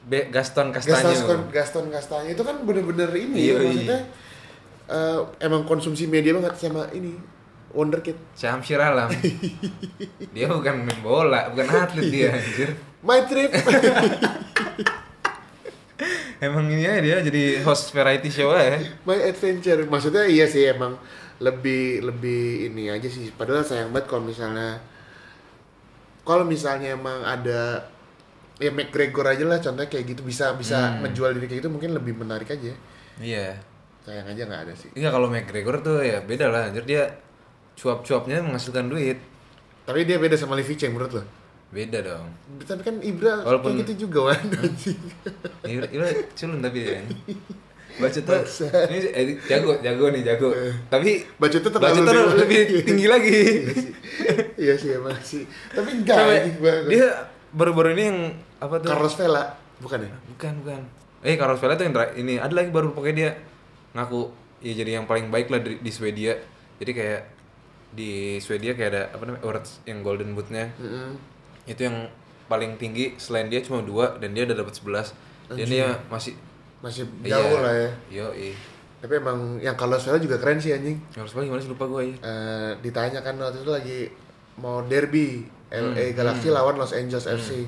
Be- 0.00 0.26
Gaston 0.28 0.72
Castanyo. 0.72 1.46
Gaston 1.48 1.86
Gaston 1.88 2.24
itu 2.26 2.40
kan 2.40 2.56
bener-bener 2.64 3.10
ini 3.12 3.36
Iya, 3.36 3.54
iya. 3.54 3.58
maksudnya 3.60 4.00
eh, 4.88 5.18
emang 5.40 5.62
konsumsi 5.62 6.06
media 6.06 6.32
banget 6.32 6.56
sama 6.58 6.90
ini 6.90 7.14
Wonderkid 7.70 8.18
Syamsir 8.34 8.82
Alam. 8.82 9.06
dia 10.34 10.50
bukan 10.50 10.82
main 10.82 10.98
bola, 11.00 11.54
bukan 11.54 11.66
atlet 11.70 12.10
dia 12.10 12.34
anjir. 12.34 12.74
My 12.98 13.22
Trip 13.22 13.46
Emang 16.40 16.64
ini 16.66 16.82
aja 16.82 16.98
dia 16.98 17.16
jadi 17.20 17.60
host 17.60 17.92
variety 17.92 18.28
show 18.28 18.48
ya. 18.50 18.80
My 19.04 19.20
Adventure 19.22 19.84
maksudnya 19.84 20.24
iya 20.24 20.44
sih 20.44 20.64
emang 20.66 20.96
lebih 21.36 22.00
lebih 22.02 22.42
ini 22.68 22.88
aja 22.88 23.04
sih 23.06 23.28
padahal 23.30 23.60
sayang 23.60 23.92
banget 23.92 24.08
kalau 24.08 24.24
misalnya 24.24 24.80
kalau 26.22 26.44
misalnya 26.44 26.92
emang 26.92 27.20
ada 27.22 27.88
ya 28.56 28.68
McGregor 28.68 29.24
aja 29.26 29.44
lah 29.44 29.56
contohnya 29.56 29.88
kayak 29.88 30.04
gitu 30.06 30.22
bisa 30.22 30.52
bisa 30.54 30.76
Hmm. 30.92 31.00
menjual 31.02 31.32
diri 31.32 31.46
kayak 31.46 31.60
gitu 31.60 31.70
mungkin 31.70 31.92
lebih 31.92 32.12
menarik 32.14 32.44
aja 32.46 32.72
Iya. 33.16 33.56
sayang 34.00 34.28
aja 34.28 34.42
nggak 34.44 34.62
ada 34.64 34.74
sih 34.74 34.92
Iya 34.92 35.08
kalau 35.08 35.28
McGregor 35.28 35.80
tuh 35.80 36.00
ya 36.00 36.20
beda 36.20 36.48
lah 36.48 36.68
anjir 36.68 36.84
dia 36.84 37.08
cuap-cuapnya 37.74 38.40
menghasilkan 38.40 38.88
duit. 38.88 39.16
tapi 39.84 40.04
dia 40.04 40.16
beda 40.16 40.36
sama 40.36 40.54
Livi 40.54 40.76
Cheng 40.76 40.92
menurut 40.92 41.12
lo 41.16 41.24
Beda 41.70 41.98
dong. 42.00 42.26
tapi 42.60 42.82
kan 42.82 42.98
Ibra 42.98 43.40
Walaupun- 43.40 43.72
kayak 43.72 43.86
gitu 43.86 44.04
juga 44.04 44.34
kan 44.34 44.42
Ini 45.62 45.86
ini 45.86 46.06
culun 46.34 46.58
tapi 46.58 46.78
ya. 46.82 46.98
Baca 47.92 48.16
tuh 48.16 48.42
ini 48.88 48.98
eh, 49.08 49.24
jago, 49.44 49.76
jago 49.78 50.06
nih, 50.08 50.22
jago. 50.24 50.50
Tapi 50.86 51.22
Bacotnya 51.36 51.70
baca 51.70 51.90
terlalu 51.90 52.00
tuh 52.00 52.14
dewa. 52.16 52.32
lebih 52.36 52.60
tinggi 52.82 53.06
lagi. 53.06 53.38
iya 54.62 54.74
sih 54.74 54.92
emang 54.92 55.16
sih 55.20 55.42
tapi 55.70 55.96
enggak 55.96 56.52
dia 56.86 57.06
baru-baru 57.50 57.94
ini 57.94 58.04
yang 58.04 58.18
apa 58.58 58.76
tuh? 58.76 58.90
Carlos 58.90 59.14
Vela 59.14 59.42
bukan 59.78 59.98
ya 60.00 60.10
Bukan, 60.28 60.52
bukan. 60.60 60.80
Eh, 61.20 61.34
Carlos 61.34 61.56
Vela 61.56 61.74
tuh 61.74 61.84
yang 61.84 61.94
ini 62.14 62.36
ada 62.36 62.52
lagi 62.52 62.68
baru 62.68 62.90
pokoknya 62.90 63.14
dia 63.16 63.30
ngaku 63.92 64.28
ya 64.60 64.72
jadi 64.74 64.90
yang 64.98 65.06
paling 65.06 65.28
baik 65.28 65.48
lah 65.48 65.60
di, 65.60 65.78
di 65.78 65.90
Swedia. 65.90 66.36
Jadi 66.76 66.92
kayak 66.92 67.20
di 67.90 68.10
Swedia 68.38 68.72
kayak 68.72 68.90
ada 68.90 69.02
apa 69.10 69.22
namanya 69.24 69.42
awards 69.42 69.82
yang 69.82 70.00
golden 70.00 70.32
bootnya 70.32 70.70
Mm-mm. 70.76 71.16
Itu 71.70 71.80
yang 71.80 72.10
paling 72.46 72.74
tinggi 72.76 73.14
selain 73.14 73.46
dia 73.46 73.62
cuma 73.62 73.78
dua 73.80 74.18
dan 74.18 74.34
dia 74.34 74.42
udah 74.42 74.58
dapat 74.58 74.74
11 74.74 75.54
dan 75.54 75.66
dia 75.66 75.86
masih 76.10 76.34
masih 76.82 77.06
iya, 77.22 77.38
jauh 77.38 77.58
lah 77.62 77.70
ya 77.72 77.90
yo 78.10 78.26
iya 78.34 78.54
tapi 78.98 79.16
emang 79.16 79.56
yang 79.56 79.78
Carlos 79.78 80.02
Vela 80.02 80.18
juga 80.18 80.36
keren 80.36 80.58
sih 80.58 80.74
anjing 80.74 80.98
Carlos 81.08 81.30
Vela 81.30 81.46
gimana 81.46 81.62
sih 81.62 81.70
lupa 81.70 81.86
gue 81.86 82.02
ya 82.04 82.14
Eh, 82.20 82.70
ditanya 82.82 83.22
kan 83.22 83.38
waktu 83.38 83.62
itu 83.62 83.70
lagi 83.70 84.00
mau 84.58 84.82
derby 84.82 85.46
Hmm, 85.70 85.94
LA 85.94 86.18
Galaxy 86.18 86.50
lawan 86.50 86.74
Los 86.74 86.90
Angeles 86.90 87.30
FC. 87.30 87.62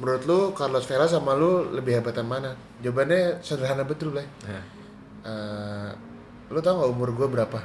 Menurut 0.00 0.24
lu 0.24 0.38
Carlos 0.56 0.88
Vela 0.88 1.04
sama 1.04 1.36
lu 1.36 1.68
lebih 1.70 2.00
hebat 2.00 2.16
yang 2.16 2.24
mana? 2.24 2.56
Jawabannya 2.80 3.44
sederhana 3.44 3.84
betul, 3.84 4.08
Blay. 4.08 4.24
nah. 4.42 4.64
Eh, 5.20 5.90
lu 6.48 6.64
tau 6.64 6.80
gak 6.80 6.88
umur 6.88 7.12
gue 7.12 7.28
berapa? 7.28 7.60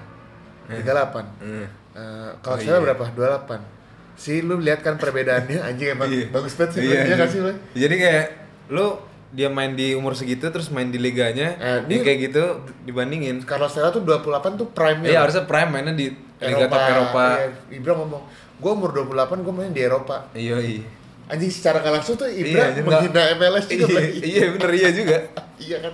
38. 0.68 1.24
Hmm. 1.40 1.64
Eh, 1.96 2.30
Carlos 2.44 2.60
Oh, 2.60 2.68
Vela 2.68 2.78
iya. 2.78 2.84
berapa? 2.84 3.06
28. 3.16 3.79
Si 4.20 4.42
lu 4.42 4.60
lihat 4.60 4.80
kan 4.80 4.96
perbedaannya 4.96 5.64
anjing 5.68 5.96
emang 5.96 6.12
Iya. 6.12 6.28
bagus 6.30 6.54
banget 6.54 6.72
sih 6.76 6.82
Iya, 6.84 6.92
iya, 6.92 7.02
iya. 7.06 7.16
kan 7.16 7.28
sih, 7.28 7.40
Blay? 7.40 7.56
jadi 7.74 7.96
kayak 7.98 8.26
lu 8.70 8.88
dia 9.30 9.48
main 9.48 9.72
di 9.72 9.94
umur 9.94 10.12
segitu 10.12 10.44
terus 10.46 10.68
main 10.68 10.88
di 10.88 10.98
liganya 10.98 11.56
Eh, 11.56 11.80
dia 11.86 12.02
kayak 12.02 12.20
gitu 12.26 12.44
dibandingin 12.84 13.40
Carlos 13.42 13.72
Vela 13.72 13.90
tuh 13.90 14.02
28 14.02 14.28
tuh 14.56 14.68
prime-nya. 14.68 15.08
iya 15.08 15.20
harusnya 15.20 15.46
prime 15.46 15.70
mainnya 15.70 15.94
di 15.94 16.10
liga 16.38 16.66
top 16.66 16.82
Eropa 16.84 17.26
Iya, 17.38 17.48
Ibra 17.72 17.94
ngomong, 17.96 18.22
gue 18.58 18.72
umur 18.72 18.90
28 18.92 19.40
gue 19.40 19.54
main 19.56 19.72
di 19.72 19.82
Eropa. 19.82 20.28
iya 20.32 20.58
iya 20.58 20.84
Anjing 21.28 21.48
secara 21.48 21.78
nggak 21.80 21.94
langsung 21.96 22.16
tuh 22.16 22.26
Iya, 22.26 22.42
Ibra 22.44 22.62
anjing, 22.68 22.84
menghina 22.84 23.22
MLS 23.36 23.66
juga, 23.66 23.78
iya, 23.78 23.88
Blay. 23.88 24.10
iya 24.20 24.44
bener 24.50 24.72
iya 24.74 24.90
juga 24.92 25.18
iya 25.64 25.78
kan 25.80 25.94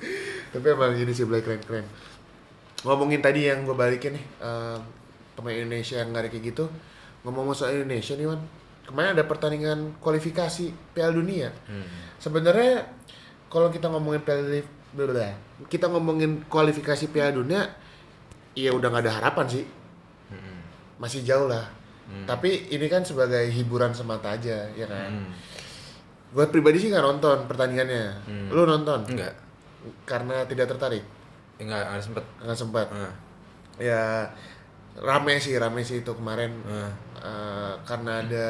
tapi 0.54 0.66
emang 0.66 0.92
ini 0.94 1.12
sih 1.12 1.24
Blake 1.24 1.44
keren 1.44 1.60
keren 1.60 1.86
ngomongin 2.80 3.18
tadi 3.18 3.44
yang 3.44 3.62
gue 3.62 3.74
balikin 3.74 4.14
nih 4.14 4.24
em, 4.38 4.78
pemain 5.34 5.56
Indonesia 5.56 5.98
yang 5.98 6.08
nggak 6.08 6.22
ada 6.22 6.30
kayak 6.30 6.44
gitu 6.46 6.64
ngomong 7.28 7.52
soal 7.52 7.76
Indonesia 7.76 8.16
nih 8.16 8.26
Wan 8.26 8.40
kemarin 8.88 9.12
ada 9.12 9.24
pertandingan 9.28 10.00
kualifikasi 10.00 10.72
Piala 10.96 11.12
Dunia 11.12 11.52
Hmm. 11.68 11.84
sebenarnya 12.16 12.88
kalau 13.48 13.68
kita 13.68 13.88
ngomongin 13.88 14.24
Piala 14.24 14.64
kita 15.68 15.90
ngomongin 15.92 16.48
kualifikasi 16.48 17.12
Piala 17.12 17.32
Dunia, 17.36 17.68
ya 18.56 18.72
udah 18.72 18.88
nggak 18.88 19.04
ada 19.04 19.14
harapan 19.20 19.46
sih. 19.48 19.64
Mm-mm. 20.32 20.56
Masih 20.96 21.20
jauh 21.24 21.44
lah. 21.48 21.68
Hmm. 22.08 22.24
Tapi 22.24 22.72
ini 22.72 22.86
kan 22.88 23.04
sebagai 23.04 23.52
hiburan 23.52 23.92
semata 23.92 24.32
aja, 24.32 24.64
ya 24.72 24.86
kan. 24.88 25.12
Hmm. 25.12 25.32
Gue 26.32 26.44
pribadi 26.48 26.80
sih 26.80 26.88
nggak 26.88 27.04
nonton 27.04 27.44
pertandingannya. 27.48 28.16
Hmm. 28.24 28.48
Lu 28.48 28.64
nonton? 28.64 29.04
Enggak. 29.08 29.36
Karena 30.08 30.44
tidak 30.48 30.72
tertarik, 30.72 31.04
Enggak, 31.60 31.84
ada 31.84 32.02
sempet. 32.02 32.24
nggak 32.40 32.58
sempat. 32.58 32.86
Ah. 32.92 33.12
Ya 33.78 34.28
rame 34.98 35.38
sih, 35.38 35.54
rame 35.54 35.80
sih 35.80 36.00
itu 36.00 36.12
kemarin. 36.12 36.52
Ah. 36.64 36.90
Eh, 37.18 37.72
karena 37.84 38.20
ada 38.20 38.48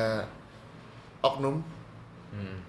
oknum 1.21 1.61
Hmm. 2.29 2.61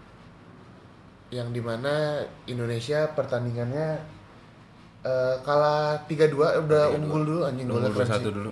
yang 1.30 1.52
di 1.52 1.60
mana 1.60 2.20
Indonesia 2.46 3.06
pertandingannya 3.10 4.00
eh, 5.00 5.36
kalah 5.42 6.04
3-2 6.06 6.32
udah 6.60 6.84
3-2. 6.88 6.96
unggul 6.96 7.22
dulu 7.24 7.40
anjing 7.44 7.68
21 7.68 8.04
sih. 8.10 8.24
dulu. 8.30 8.52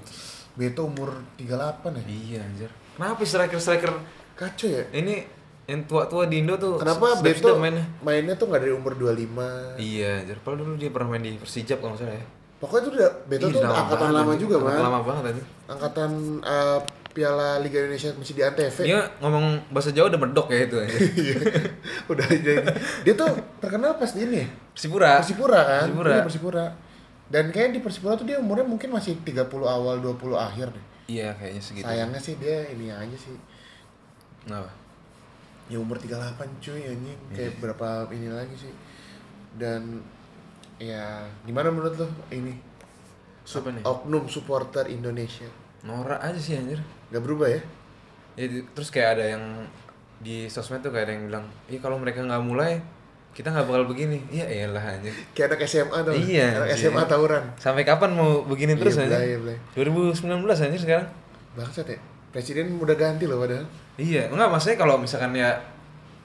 Beto 0.54 0.82
umur 0.86 1.10
38 1.36 1.92
ya. 1.94 2.04
Iya 2.04 2.40
anjir. 2.42 2.70
Kenapa 2.94 3.22
striker-striker 3.22 3.92
Kacau 4.34 4.70
ya. 4.70 4.84
ini 4.92 5.26
yang 5.66 5.84
tua-tua 5.84 6.24
di 6.26 6.40
Indo 6.40 6.56
tuh 6.56 6.78
Kenapa 6.78 7.20
Beto 7.20 7.58
mainnya? 7.58 7.84
mainnya 8.00 8.34
tuh 8.34 8.48
nggak 8.48 8.62
dari 8.62 8.72
umur 8.72 8.94
25. 8.94 9.76
Iya, 9.76 10.24
anjir. 10.24 10.38
Padahal 10.40 10.60
dulu 10.62 10.74
dia 10.76 10.88
pernah 10.88 11.10
main 11.10 11.22
di 11.22 11.36
Persijap 11.36 11.78
kalau 11.78 11.94
nggak 11.94 12.02
salah 12.02 12.16
ya. 12.16 12.26
Pokoknya 12.58 12.82
tuh 12.90 12.94
udah 12.98 13.10
Ih, 13.30 13.38
tuh 13.38 13.62
lama 13.62 13.78
angkatan 13.86 14.10
lama 14.18 14.34
juga, 14.34 14.56
Man. 14.58 14.82
Lama 14.82 15.00
banget 15.06 15.24
anjir. 15.30 15.46
Angkatan 15.70 16.12
eh, 16.42 16.80
Piala 17.14 17.62
Liga 17.62 17.78
Indonesia 17.86 18.10
masih 18.18 18.34
di 18.38 18.42
Antv. 18.46 18.78
Dia 18.82 19.02
ngomong 19.22 19.74
bahasa 19.74 19.90
Jawa 19.90 20.10
udah 20.10 20.22
medok 20.22 20.48
ya 20.54 20.70
itu 20.70 20.76
anjir. 20.78 21.02
Iya. 21.26 21.38
udah 22.10 22.26
jadi. 22.30 22.54
Dia 23.06 23.14
tuh 23.14 23.30
terkenal 23.62 23.98
pas 23.98 24.10
di 24.10 24.22
ini 24.26 24.46
ya. 24.46 24.48
Persipura. 24.74 25.22
Persipura 25.22 25.60
kan? 25.66 25.86
Persipura. 25.90 26.10
Iya, 26.14 26.22
Persipura. 26.26 26.66
Dan 27.30 27.46
kayak 27.54 27.78
di 27.78 27.80
Persipura 27.82 28.14
tuh 28.18 28.26
dia 28.26 28.38
umurnya 28.42 28.66
mungkin 28.66 28.90
masih 28.94 29.18
30 29.22 29.50
awal 29.66 30.02
20 30.02 30.18
akhir 30.38 30.74
deh. 30.74 30.86
Iya, 31.10 31.34
kayaknya 31.38 31.62
segitu. 31.62 31.86
Sayangnya 31.86 32.22
sih 32.22 32.36
dia 32.42 32.58
ini 32.74 32.90
aja 32.90 33.18
sih. 33.18 33.34
Kenapa? 34.46 34.70
Ya 35.70 35.78
umur 35.78 35.98
38 35.98 36.42
cuy 36.62 36.82
anjing. 36.86 37.20
Iya. 37.34 37.36
Kayak 37.38 37.54
berapa 37.62 37.88
ini 38.14 38.30
lagi 38.34 38.56
sih. 38.58 38.74
Dan 39.58 40.06
ya 40.78 41.26
gimana 41.44 41.74
menurut 41.74 41.98
lo 41.98 42.08
ini? 42.30 42.54
Apa 43.48 43.70
nih? 43.72 43.84
Oknum 43.88 44.28
supporter 44.28 44.86
Indonesia. 44.92 45.48
Norak 45.88 46.20
aja 46.20 46.38
sih 46.38 46.60
anjir. 46.60 46.80
Gak 47.10 47.24
berubah 47.24 47.48
ya? 47.48 47.62
Ya, 48.38 48.46
terus 48.76 48.92
kayak 48.92 49.18
ada 49.18 49.26
yang 49.38 49.44
di 50.22 50.46
sosmed 50.52 50.84
tuh 50.84 50.92
kayak 50.92 51.10
ada 51.10 51.14
yang 51.16 51.26
bilang, 51.32 51.46
"Iya 51.72 51.80
kalau 51.82 51.98
mereka 51.98 52.22
nggak 52.22 52.44
mulai, 52.44 52.78
kita 53.34 53.50
nggak 53.50 53.66
bakal 53.66 53.88
begini." 53.90 54.20
Iya, 54.30 54.46
iyalah 54.46 55.00
anjir. 55.00 55.14
Kayak 55.34 55.56
anak 55.58 55.62
SMA 55.66 55.98
tuh. 56.06 56.14
Iya, 56.14 56.46
Anak. 56.62 56.76
SMA 56.78 57.04
tawuran. 57.08 57.44
Sampai 57.58 57.82
kapan 57.88 58.14
mau 58.14 58.44
begini 58.46 58.78
terus 58.78 59.00
Iya, 59.00 59.10
anjir? 59.10 59.40
Blay, 59.42 59.58
Blay. 59.74 59.88
2019 59.90 60.60
anjir 60.62 60.82
sekarang. 60.82 61.08
Bangsat 61.58 61.88
ya. 61.90 61.98
Presiden 62.30 62.78
udah 62.78 62.94
ganti 62.94 63.26
loh 63.26 63.42
padahal. 63.42 63.66
Iya, 63.98 64.30
enggak 64.30 64.50
maksudnya 64.54 64.78
kalau 64.78 65.02
misalkan 65.02 65.34
ya 65.34 65.58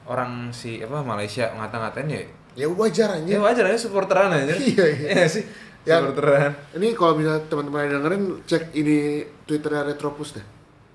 orang 0.04 0.50
si 0.50 0.82
apa 0.82 1.00
Malaysia 1.00 1.48
ngata-ngatain 1.54 2.10
ya 2.10 2.20
Ya 2.52 2.66
wajar 2.68 3.08
anjir. 3.12 3.32
ya 3.32 3.40
wajar 3.40 3.64
aja 3.66 3.78
supporteran 3.78 4.28
aja. 4.28 4.52
Iya, 4.72 4.84
iya. 4.86 5.08
Iya 5.14 5.26
sih. 5.26 5.44
Yang- 5.82 6.12
Supporteran. 6.14 6.52
Ini 6.76 6.88
kalau 6.92 7.12
misalnya 7.16 7.42
teman-teman 7.46 7.80
yang 7.82 7.92
dengerin 7.98 8.22
cek 8.44 8.62
ini 8.72 8.96
Twitternya 9.44 9.82
Retropus 9.84 10.36
deh. 10.36 10.46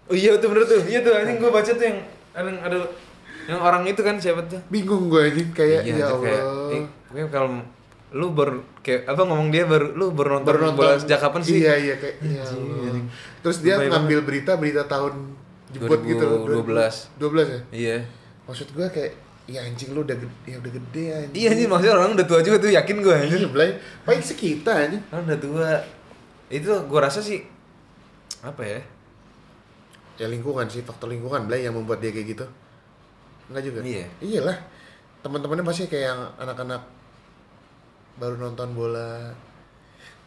Oh 0.08 0.16
iya 0.16 0.38
tuh 0.38 0.48
bener 0.48 0.64
tuh. 0.64 0.80
Iya 0.86 1.02
tuh 1.02 1.12
anjing 1.12 1.38
gua 1.38 1.52
baca 1.52 1.68
tuh 1.68 1.84
yang 1.84 2.00
ada 2.32 2.50
ada 2.64 2.78
yang 3.48 3.60
orang 3.60 3.84
itu 3.84 4.00
kan 4.00 4.16
siapa 4.16 4.44
tuh? 4.44 4.60
Bingung 4.68 5.08
gue 5.08 5.20
anjing 5.24 5.52
kayak 5.52 5.84
Iya, 5.84 5.96
ya 5.98 6.06
tuh 6.06 6.20
kayak, 6.20 6.44
Allah. 6.44 7.16
eh, 7.16 7.28
kalau 7.28 7.50
lu 8.08 8.28
baru 8.32 8.60
kayak 8.80 9.04
apa 9.04 9.22
ngomong 9.24 9.52
dia 9.52 9.64
baru 9.64 9.92
lu 9.92 10.12
baru 10.12 10.40
nonton, 10.40 10.48
Baru 10.48 10.60
nonton 10.64 10.80
bola 10.80 10.96
sejak 10.96 11.20
kapan 11.20 11.42
sih? 11.44 11.60
Iya 11.60 11.74
iya 11.76 11.96
kayak 11.98 12.16
ya 12.24 12.44
Allah. 12.44 12.88
anjing. 12.88 13.06
Terus 13.44 13.58
dia 13.60 13.76
Lebay 13.76 13.88
ngambil 13.90 14.20
berita 14.24 14.52
berita 14.56 14.84
tahun 14.84 15.14
jebut 15.70 16.00
gitu 16.06 16.24
loh. 16.24 16.40
2012. 16.64 17.20
12 17.20 17.48
ya. 17.48 17.60
Iya. 17.72 17.98
Maksud 18.48 18.68
gue 18.72 18.88
kayak 18.88 19.12
ya 19.48 19.64
anjing 19.64 19.96
lu 19.96 20.04
udah 20.04 20.20
gede, 20.20 20.36
ya 20.44 20.60
udah 20.60 20.72
gede 20.76 21.04
anjing. 21.08 21.36
Iya 21.40 21.48
anjing 21.56 21.68
maksudnya 21.72 21.94
orang 21.96 22.12
udah 22.20 22.28
tua 22.28 22.40
juga 22.44 22.58
tuh 22.60 22.72
yakin 22.76 22.96
gua 23.00 23.16
anjir. 23.24 23.40
Iya, 23.40 23.50
Blay. 23.50 23.72
Paling 24.04 24.22
sekitar 24.22 24.76
anjing. 24.88 25.04
Orang 25.08 25.26
udah 25.26 25.40
tua. 25.40 25.72
Itu 26.52 26.72
gua 26.92 27.00
rasa 27.08 27.24
sih 27.24 27.48
apa 28.44 28.62
ya? 28.62 28.80
Ya 30.20 30.26
lingkungan 30.28 30.68
sih, 30.68 30.84
faktor 30.84 31.08
lingkungan 31.08 31.48
Blay 31.48 31.64
yang 31.64 31.74
membuat 31.74 32.04
dia 32.04 32.12
kayak 32.12 32.28
gitu. 32.36 32.46
Enggak 33.48 33.64
juga? 33.64 33.80
Iya. 33.88 34.06
Iyalah. 34.20 34.58
Teman-temannya 35.24 35.64
pasti 35.64 35.88
kayak 35.88 36.06
yang 36.12 36.22
anak-anak 36.38 36.84
baru 38.20 38.36
nonton 38.36 38.76
bola. 38.76 39.32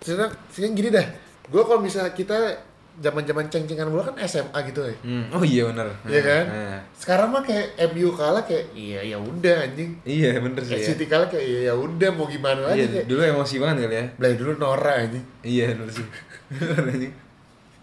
Sekarang, 0.00 0.32
sekarang 0.48 0.74
gini 0.78 0.88
dah. 0.88 1.06
Gue 1.50 1.62
kalau 1.66 1.82
misalnya 1.82 2.14
kita 2.16 2.56
zaman-zaman 2.98 3.46
ceng-cengan 3.46 3.86
bola 3.86 4.02
kan 4.02 4.18
SMA 4.20 4.58
gitu 4.66 4.82
ya. 4.82 4.94
Hmm. 5.00 5.24
Oh 5.30 5.40
iya 5.40 5.62
benar. 5.64 5.86
Iya 6.04 6.20
kan? 6.20 6.44
Nah. 6.46 6.78
Sekarang 6.92 7.28
mah 7.28 7.40
kayak 7.40 7.66
MU 7.88 8.10
kalah 8.10 8.42
kayak 8.42 8.66
iya 8.72 9.00
ya 9.00 9.16
udah 9.16 9.56
anjing. 9.62 9.94
Iya 10.02 10.36
bener 10.38 10.60
sih. 10.60 10.76
Ya. 10.76 10.86
City 10.86 11.06
kalah 11.06 11.26
kayak 11.26 11.42
iya 11.42 11.60
ya 11.68 11.74
udah 11.74 12.10
mau 12.10 12.26
gimana 12.26 12.60
lagi 12.66 12.82
Iya, 12.82 12.86
kayak. 12.90 13.06
dulu 13.06 13.20
emosi 13.22 13.54
banget 13.56 13.76
kali 13.84 13.94
ya. 13.94 14.06
Belai 14.16 14.34
dulu 14.34 14.50
Nora 14.56 14.92
anjing. 14.98 15.24
Iya, 15.40 15.64
bener 15.72 15.88
sih. 15.88 16.06
Bener 16.50 16.84
anjing. 16.84 17.14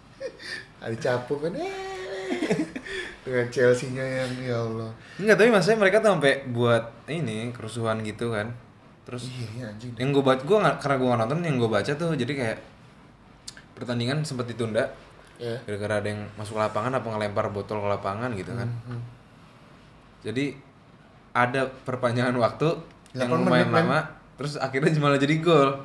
Ada 0.84 0.96
capung 0.96 1.40
kan. 1.40 1.52
eh. 1.56 1.72
Dengan 3.24 3.46
Chelsea-nya 3.48 4.04
yang 4.04 4.32
ya 4.40 4.56
Allah. 4.56 4.90
Enggak, 5.16 5.36
tapi 5.36 5.50
maksudnya 5.50 5.78
mereka 5.78 5.96
tuh 5.98 6.10
sampai 6.14 6.46
buat 6.48 6.84
ini 7.06 7.50
kerusuhan 7.52 8.00
gitu 8.00 8.30
kan. 8.30 8.48
Terus 9.04 9.28
Iya 9.28 9.46
iya 9.50 9.64
anjing. 9.68 9.92
yang 9.96 10.12
gue 10.12 10.20
baca, 10.20 10.40
gue 10.40 10.58
karena 10.78 10.96
gue 10.96 11.08
nonton, 11.08 11.38
yang 11.40 11.56
gue 11.56 11.66
baca 11.66 11.88
tuh 11.90 12.12
jadi 12.14 12.32
kayak 12.32 12.58
pertandingan 13.78 14.26
sempat 14.26 14.50
ditunda 14.50 14.90
Ya. 15.38 15.54
gara-gara 15.62 16.02
ada 16.02 16.08
yang 16.10 16.26
masuk 16.34 16.58
lapangan 16.58 16.98
apa 16.98 17.06
ngelempar 17.14 17.46
botol 17.54 17.78
ke 17.78 17.86
lapangan 17.86 18.34
gitu 18.34 18.50
kan. 18.58 18.66
Hmm. 18.90 18.98
Jadi 20.26 20.50
ada 21.30 21.70
perpanjangan 21.86 22.34
waktu 22.34 22.74
yang 23.14 23.30
8 23.30 23.46
lumayan 23.46 23.70
menit, 23.70 23.86
men. 23.86 23.86
lama, 23.86 23.98
terus 24.34 24.58
akhirnya 24.58 24.90
malah 24.98 25.14
jadi 25.14 25.38
gol. 25.38 25.78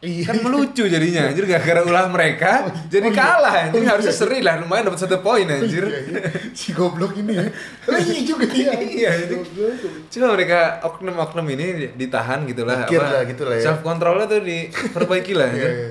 Iya. 0.00 0.32
Kan 0.32 0.40
melucu 0.40 0.88
jadinya, 0.88 1.28
anjir 1.28 1.44
gara-gara 1.44 1.84
ulah 1.84 2.08
mereka 2.08 2.66
jadi 2.92 3.04
oh 3.04 3.12
iya. 3.12 3.20
kalah 3.20 3.54
anjir 3.68 3.78
Oh 3.78 3.84
iya. 3.84 3.90
harusnya 3.92 4.14
seri 4.16 4.40
lah 4.40 4.56
lumayan 4.58 4.88
dapat 4.88 5.00
satu 5.06 5.20
poin 5.20 5.44
anjir. 5.44 5.84
Iya, 5.86 6.00
iya. 6.10 6.22
Si 6.56 6.72
goblok 6.72 7.14
ini 7.14 7.36
ya. 7.36 7.44
Lah 7.84 8.00
iya 8.10 8.20
juga 8.24 8.48
dia. 8.48 8.74
Iya. 8.74 9.10
Goblok. 9.38 10.08
Cuma 10.08 10.34
mereka 10.34 10.80
oknum-oknum 10.82 11.46
ini 11.52 11.94
ditahan 11.94 12.42
gitu 12.48 12.64
lah. 12.66 12.88
Mikir 12.88 12.98
lah 12.98 13.22
gitu 13.28 13.44
lah 13.46 13.54
ya. 13.60 13.64
Self 13.70 13.84
controlnya 13.84 14.24
tuh 14.26 14.40
diperbaiki 14.42 15.36
lah. 15.40 15.52
Iya, 15.52 15.62
ya. 15.62 15.70
iya. 15.70 15.90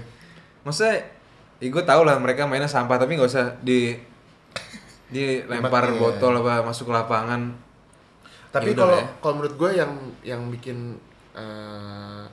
Maksudnya, 0.65 0.97
ya 1.60 1.67
gue 1.67 1.84
tau 1.84 2.02
lah 2.02 2.15
mereka 2.15 2.43
mainnya 2.43 2.65
sampah 2.65 2.95
tapi 2.95 3.13
nggak 3.13 3.28
usah 3.28 3.52
di 3.60 3.95
di 5.10 5.43
lempar 5.43 5.89
Iya. 5.89 5.98
botol 5.98 6.34
apa 6.38 6.63
masuk 6.63 6.88
ke 6.88 6.93
lapangan. 6.93 7.41
Tapi 8.50 8.72
Ya 8.72 8.78
kalau 8.78 8.98
ya. 8.98 9.06
kalau 9.19 9.34
menurut 9.38 9.56
gue 9.56 9.69
yang 9.76 9.91
yang 10.22 10.41
bikin 10.50 10.98
eh, 11.34 12.24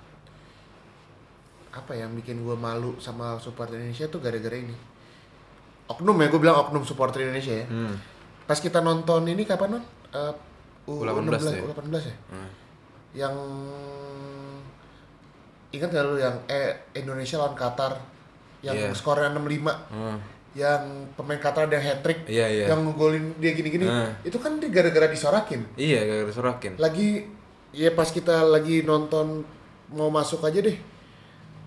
apa 1.72 1.90
ya, 1.92 2.04
yang 2.04 2.12
bikin 2.14 2.40
gue 2.40 2.54
malu 2.54 2.96
sama 2.96 3.36
supporter 3.36 3.76
Indonesia 3.76 4.06
tuh 4.06 4.20
gara-gara 4.20 4.56
ini. 4.56 4.72
Oknum 5.86 6.16
ya, 6.16 6.28
gue 6.28 6.40
bilang 6.40 6.56
oknum 6.58 6.82
supporter 6.82 7.20
Indonesia 7.22 7.52
ya. 7.54 7.66
Hmm. 7.68 7.96
Pas 8.44 8.56
kita 8.56 8.80
nonton 8.80 9.24
ini 9.24 9.42
kapan 9.42 9.76
non? 9.76 9.84
Eh, 10.10 10.32
U18 10.86 11.36
ya? 11.50 11.60
U18 11.64 11.84
ya? 12.00 12.16
Hmm. 12.30 12.50
Yang 13.12 13.34
ingat 15.70 15.88
gak 15.90 16.04
lu 16.04 16.16
yang 16.16 16.36
eh 16.46 16.72
Indonesia 16.94 17.36
lawan 17.36 17.52
Qatar 17.52 17.92
yang 18.66 18.74
Iya. 18.76 18.90
skornya 18.90 19.30
65 19.30 19.70
Hmm. 19.86 20.18
yang 20.52 20.82
pemain 21.12 21.36
Qatar 21.36 21.66
ada 21.66 21.74
yang 21.74 21.86
hat 21.86 22.00
trick 22.00 22.24
Iya, 22.26 22.46
iya. 22.48 22.64
yang 22.66 22.82
ngegolin 22.82 23.36
dia 23.36 23.52
gini-gini 23.52 23.84
Nah. 23.84 24.10
itu 24.20 24.34
kan 24.36 24.56
dia 24.56 24.66
gara-gara 24.68 25.06
disorakin 25.06 25.62
Iya, 25.74 26.00
gara-gara 26.02 26.32
sorokin. 26.32 26.72
lagi 26.76 27.22
ya 27.70 27.92
pas 27.92 28.08
kita 28.08 28.42
lagi 28.42 28.82
nonton 28.82 29.44
mau 29.88 30.08
masuk 30.08 30.42
aja 30.42 30.58
deh 30.58 30.74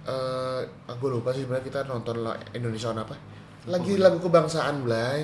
eh 0.02 0.60
aku 0.86 1.06
lupa 1.08 1.30
sih 1.30 1.46
sebenarnya 1.46 1.64
kita 1.64 1.80
nonton 1.86 2.20
Indonesia 2.52 2.90
lawan 2.90 3.04
apa 3.04 3.16
lagi 3.66 3.94
lagu 3.96 4.18
kebangsaan 4.18 4.82
Blay 4.82 5.22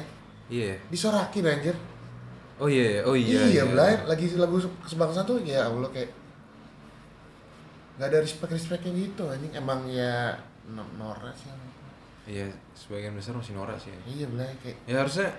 Iya. 0.47 0.77
disorakin 0.87 1.43
anjir 1.43 1.75
Oh 2.55 2.69
iya, 2.69 3.03
oh 3.03 3.11
iya. 3.11 3.49
iya, 3.49 3.63
Blay 3.65 3.97
lagi 4.05 4.31
lagu 4.35 4.55
kebangsaan 4.81 5.25
tuh 5.25 5.41
ya 5.41 5.65
Allah 5.65 5.89
kayak 5.89 6.07
nggak 7.95 8.07
ada 8.07 8.19
respect 8.19 8.51
respectnya 8.53 8.91
gitu 8.93 9.23
anjing 9.25 9.51
emang 9.53 9.87
ya 9.87 10.35
no- 10.67 10.93
norak 10.95 11.31
sih. 11.33 11.47
Iya, 12.25 12.49
sebagian 12.73 13.13
besar 13.13 13.33
masih 13.33 13.53
norak 13.53 13.77
sih. 13.77 13.93
iya 14.05 14.25
Blay 14.25 14.49
kayak 14.59 14.77
Ya 14.85 14.95
harusnya 14.99 15.29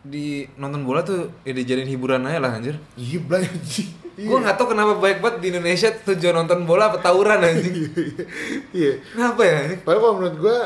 di 0.00 0.48
nonton 0.56 0.82
bola 0.82 1.04
tuh 1.04 1.28
ya 1.44 1.52
dijadiin 1.52 1.84
hiburan 1.86 2.24
aja 2.24 2.40
lah 2.40 2.56
anjir. 2.56 2.76
iya 2.96 3.20
Blay 3.20 3.44
anjing 3.44 3.90
Gue 4.20 4.36
gak 4.36 4.56
tau 4.56 4.68
kenapa 4.68 4.96
baik 4.96 5.20
banget 5.20 5.36
di 5.40 5.46
Indonesia 5.48 5.88
tujuan 5.88 6.36
nonton 6.36 6.64
bola 6.64 6.88
apa 6.88 7.00
tawuran 7.00 7.40
anjing. 7.40 7.72
iya 8.76 8.92
Kenapa 9.12 9.40
ya? 9.42 9.72
Padahal 9.80 10.00
kalau 10.02 10.14
menurut 10.16 10.36
gua 10.36 10.58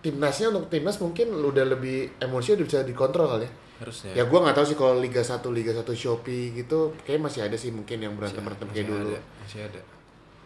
timnasnya 0.00 0.52
untuk 0.52 0.68
timnas 0.68 0.96
mungkin 0.98 1.32
udah 1.32 1.64
lebih 1.66 2.12
emosi 2.18 2.56
udah 2.56 2.64
bisa 2.64 2.78
dikontrol 2.80 3.28
kali 3.30 3.44
ya. 3.44 3.52
Harusnya. 3.74 4.12
Ya 4.14 4.24
gua 4.24 4.40
nggak 4.40 4.56
tahu 4.56 4.66
sih 4.66 4.76
kalau 4.78 5.00
Liga 5.00 5.20
1, 5.20 5.40
Liga 5.50 5.72
1 5.74 5.84
Shopee 5.90 6.52
gitu 6.54 6.92
kayak 7.02 7.20
masih 7.20 7.40
ada 7.42 7.56
sih 7.56 7.72
mungkin 7.72 7.98
yang 7.98 8.12
berantem-berantem 8.14 8.68
kayak 8.68 8.84
Masih 8.84 8.92
dulu. 8.94 9.08
Ada, 9.10 9.20
masih 9.40 9.60
ada. 9.64 9.80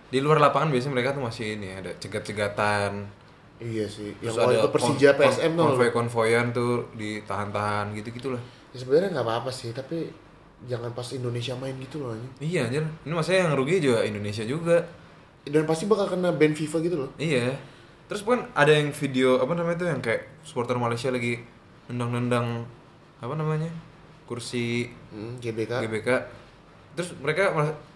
Di 0.08 0.18
luar 0.18 0.38
lapangan 0.40 0.72
biasanya 0.72 0.94
mereka 0.94 1.10
tuh 1.12 1.22
masih 1.22 1.46
ini 1.54 1.68
ada 1.70 1.90
cegat-cegatan. 1.94 2.92
Iya 3.58 3.84
sih. 3.84 4.14
Yang 4.18 4.32
Terus 4.32 4.38
waktu 4.38 4.50
ada 4.50 4.60
itu 4.60 4.70
Persija 4.70 5.10
kon- 5.10 5.20
PSM 5.20 5.50
tuh. 5.52 5.64
konvoy-konvoyan 5.64 6.46
tuh 6.50 6.72
ditahan-tahan 6.94 7.90
gitu-gitulah. 7.92 8.38
Ya 8.70 8.76
sebenarnya 8.76 9.10
nggak 9.12 9.26
apa-apa 9.26 9.50
sih, 9.50 9.70
tapi 9.70 10.06
jangan 10.64 10.90
pas 10.90 11.06
Indonesia 11.10 11.54
main 11.54 11.74
gitu 11.76 11.98
loh 11.98 12.12
anjing. 12.12 12.32
Iya 12.40 12.60
anjir. 12.64 12.84
Ini 13.02 13.12
maksudnya 13.12 13.40
yang 13.42 13.52
rugi 13.52 13.76
juga 13.80 14.02
Indonesia 14.02 14.44
juga. 14.44 14.76
Dan 15.42 15.64
pasti 15.64 15.84
bakal 15.84 16.06
kena 16.08 16.30
ban 16.30 16.52
FIFA 16.52 16.78
gitu 16.80 16.96
loh. 16.98 17.10
Iya. 17.16 17.54
Terus 18.06 18.22
kan 18.22 18.46
ada 18.52 18.70
yang 18.70 18.88
video 18.90 19.36
apa 19.36 19.52
namanya 19.52 19.76
tuh 19.76 19.88
yang 19.88 20.00
kayak 20.00 20.22
supporter 20.40 20.76
Malaysia 20.76 21.08
lagi 21.08 21.42
nendang-nendang 21.86 22.62
apa 23.18 23.34
namanya? 23.34 23.68
kursi 24.22 24.84
Hmm, 25.08 25.34
GBK. 25.36 25.80
GBK. 25.80 26.08
Terus 26.92 27.16
mereka 27.16 27.48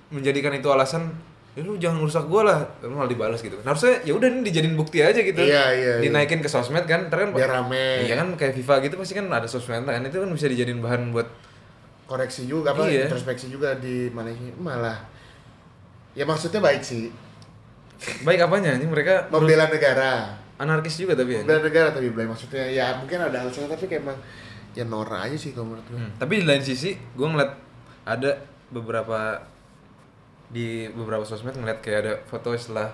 menjadikan 0.09 0.49
itu 0.51 0.65
alasan 0.67 1.13
ya 1.53 1.61
lu 1.61 1.77
jangan 1.77 2.01
rusak 2.01 2.25
gua 2.27 2.43
lah 2.43 2.59
Terus 2.79 2.91
malah 2.91 3.07
dibalas 3.07 3.39
gitu 3.39 3.53
kan 3.55 3.65
harusnya 3.69 4.01
ya 4.03 4.13
udah 4.13 4.25
ini 4.27 4.41
dijadiin 4.43 4.73
bukti 4.73 4.99
aja 4.99 5.17
gitu 5.17 5.37
Iya, 5.37 5.65
iya, 5.71 5.93
iya. 5.95 5.95
dinaikin 6.01 6.41
ke 6.41 6.49
sosmed 6.49 6.85
kan 6.85 7.07
ntar 7.07 7.21
kan 7.21 7.31
Biar 7.31 7.51
rame. 7.51 8.05
iya 8.05 8.17
kan 8.17 8.33
kayak 8.33 8.57
FIFA 8.57 8.75
gitu 8.83 8.95
pasti 8.97 9.13
kan 9.13 9.27
ada 9.27 9.45
sosmed 9.45 9.83
kan 9.83 10.01
itu 10.01 10.17
kan 10.17 10.29
bisa 10.29 10.47
dijadiin 10.47 10.81
bahan 10.81 11.11
buat 11.11 11.29
Koreksi 12.03 12.45
juga 12.45 12.73
apa 12.73 12.85
Iya. 12.85 13.07
introspeksi 13.07 13.49
juga 13.49 13.73
di 13.75 14.09
Malaysia. 14.09 14.53
Malah 14.55 15.01
ya 16.13 16.25
maksudnya 16.25 16.61
baik 16.61 16.81
sih. 16.81 17.09
baik 18.21 18.43
apanya 18.43 18.75
ini 18.75 18.85
mereka 18.85 19.25
Membela 19.33 19.65
negara. 19.67 20.29
anarkis 20.55 20.97
juga 20.97 21.13
tapi 21.15 21.33
ya 21.33 21.41
Membela 21.41 21.63
negara 21.63 21.89
tapi 21.91 22.09
Blay 22.09 22.25
maksudnya 22.25 22.65
ya 22.65 22.97
mungkin 22.97 23.17
ada 23.19 23.37
alasan 23.39 23.65
tapi 23.65 23.87
kayak 23.87 24.03
emang 24.03 24.19
ya 24.73 24.85
Nora 24.85 25.21
aja 25.23 25.33
sih 25.35 25.53
kalau 25.53 25.69
menurut 25.69 25.85
gue. 25.87 25.97
Hmm, 25.97 26.11
Tapi 26.17 26.33
di 26.35 26.45
lain 26.45 26.61
sisi, 26.61 26.97
gue 26.97 27.27
ngeliat 27.27 27.53
ada 28.03 28.41
beberapa 28.69 29.37
di 30.53 30.85
beberapa 30.93 31.25
sosmed 31.25 31.57
ngeliat 31.57 31.81
kayak 31.81 31.99
ada 32.05 32.13
foto 32.29 32.53
setelah 32.55 32.93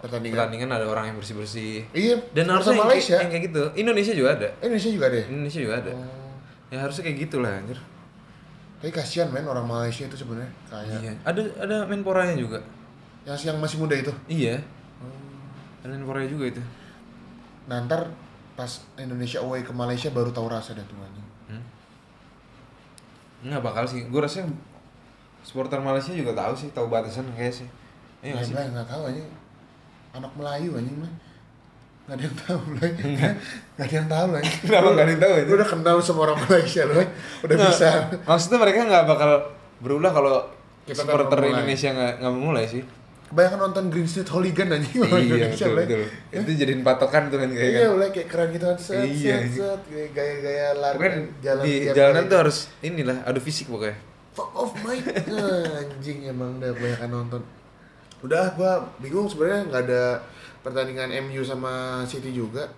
Pertandingan. 0.00 0.32
pertandingan 0.48 0.70
ada 0.72 0.86
orang 0.88 1.12
yang 1.12 1.16
bersih 1.20 1.36
bersih. 1.36 1.84
Iya. 1.92 2.16
Dan 2.32 2.48
harusnya 2.48 2.72
yang, 2.72 2.88
Malaysia. 2.88 3.16
yang 3.20 3.28
kayak 3.28 3.44
gitu. 3.52 3.62
Indonesia 3.76 4.14
juga 4.16 4.30
ada. 4.32 4.48
Indonesia 4.64 4.90
juga 4.90 5.06
deh. 5.12 5.24
Indonesia 5.28 5.60
juga 5.60 5.74
ada. 5.76 5.92
Oh. 5.92 6.08
Ya 6.72 6.78
harusnya 6.80 7.02
kayak 7.04 7.18
gitu 7.28 7.36
lah 7.44 7.52
anjir. 7.60 7.76
Tapi 8.80 8.90
kasihan 8.96 9.28
men 9.28 9.44
orang 9.44 9.68
Malaysia 9.68 10.08
itu 10.08 10.16
sebenarnya 10.16 10.48
kayak 10.72 11.04
Iya. 11.04 11.12
Ada 11.26 11.40
ada 11.60 11.76
menporanya 11.84 12.32
juga. 12.38 12.64
yang 13.28 13.36
yang 13.36 13.58
masih 13.60 13.76
muda 13.76 13.92
itu. 13.92 14.08
Iya. 14.24 14.56
Ada 15.84 15.92
menporanya 16.00 16.32
juga 16.32 16.56
itu. 16.56 16.62
Nah 17.68 17.84
ntar 17.84 18.08
pas 18.56 18.70
Indonesia 18.96 19.44
away 19.44 19.60
ke 19.60 19.72
Malaysia 19.74 20.08
baru 20.08 20.32
tahu 20.32 20.48
rasa 20.48 20.72
dah 20.72 20.84
tuh 20.88 20.96
anjing. 20.96 21.28
Hmm. 21.52 21.64
Nggak 23.44 23.60
bakal 23.60 23.84
sih. 23.84 24.08
Gue 24.08 24.24
rasa 24.24 24.48
supporter 25.40 25.78
Malaysia 25.78 26.12
juga 26.12 26.32
tahu 26.32 26.52
sih, 26.54 26.68
tahu 26.70 26.86
batasan 26.86 27.26
kayak 27.32 27.54
sih. 27.54 27.68
Iya 28.20 28.30
Ya, 28.30 28.32
nggak 28.34 28.44
sih. 28.44 28.54
Blay, 28.54 28.66
nggak 28.68 28.86
tahu 28.86 29.02
anjing. 29.06 29.28
Anak 30.10 30.32
Melayu 30.34 30.70
anjing 30.74 30.96
mah. 30.98 31.12
Nggak 32.04 32.16
ada 32.16 32.22
yang 32.22 32.36
tahu 32.36 32.58
Blay. 32.74 32.90
Nggak 32.92 33.32
ada 33.80 33.94
yang 33.94 34.08
tahu 34.08 34.26
lah. 34.30 34.40
Kenapa 34.64 34.88
nggak 34.90 35.04
ada 35.06 35.12
yang 35.12 35.22
tahu, 35.22 35.32
anjing? 35.32 35.54
udah 35.54 35.68
kenal 35.68 35.96
sama 36.00 36.20
orang 36.24 36.38
Malaysia 36.42 36.82
loh. 36.84 36.96
Udah 37.40 37.54
Nggak, 37.56 37.70
bisa. 37.72 37.88
Maksudnya 38.26 38.58
mereka 38.58 38.78
nggak 38.84 39.04
bakal 39.06 39.30
berulah 39.80 40.12
kalau 40.12 40.34
Kita 40.84 41.00
supporter. 41.00 41.38
Indonesia 41.46 41.88
nggak 41.90 42.12
nggak 42.18 42.32
memulai 42.32 42.66
sih. 42.66 42.82
Kebanyakan 43.30 43.58
nonton 43.62 43.84
Green 43.94 44.08
Street 44.10 44.26
Hooligan 44.26 44.66
sama 44.74 44.82
iya 44.82 45.46
Indonesia 45.46 45.66
betul 45.70 46.02
betul. 46.02 46.02
Itu 46.34 46.50
jadiin 46.50 46.82
patokan 46.82 47.22
tuh 47.30 47.38
kan 47.38 47.48
kayak 47.48 47.70
Iya, 47.70 47.86
kan. 47.86 48.10
Kayak 48.10 48.26
keren 48.26 48.48
gitu 48.50 48.64
kan. 48.66 48.76
Set, 48.76 49.06
Iya, 49.06 49.36
set, 49.46 49.50
set. 49.54 49.80
Gaya-gaya 50.10 50.66
lari 50.74 50.94
Pokoknya 50.98 51.18
jalan 51.38 51.62
di 51.62 51.72
jalanan 51.94 52.22
tuh 52.26 52.38
harus 52.42 52.58
inilah 52.82 53.16
adu 53.22 53.38
fisik 53.38 53.70
pokoknya. 53.70 53.94
Fuck 54.30 54.50
off 54.54 54.72
Mike. 54.86 55.10
Anjing 55.80 56.30
emang 56.30 56.62
udah 56.62 56.70
banyak 56.74 57.00
nonton. 57.10 57.42
Udah 58.22 58.52
gua 58.54 58.84
bingung 59.02 59.26
sebenarnya 59.26 59.66
nggak 59.66 59.82
ada 59.90 60.02
pertandingan 60.60 61.10
MU 61.26 61.42
sama 61.42 62.04
City 62.06 62.30
juga. 62.30 62.68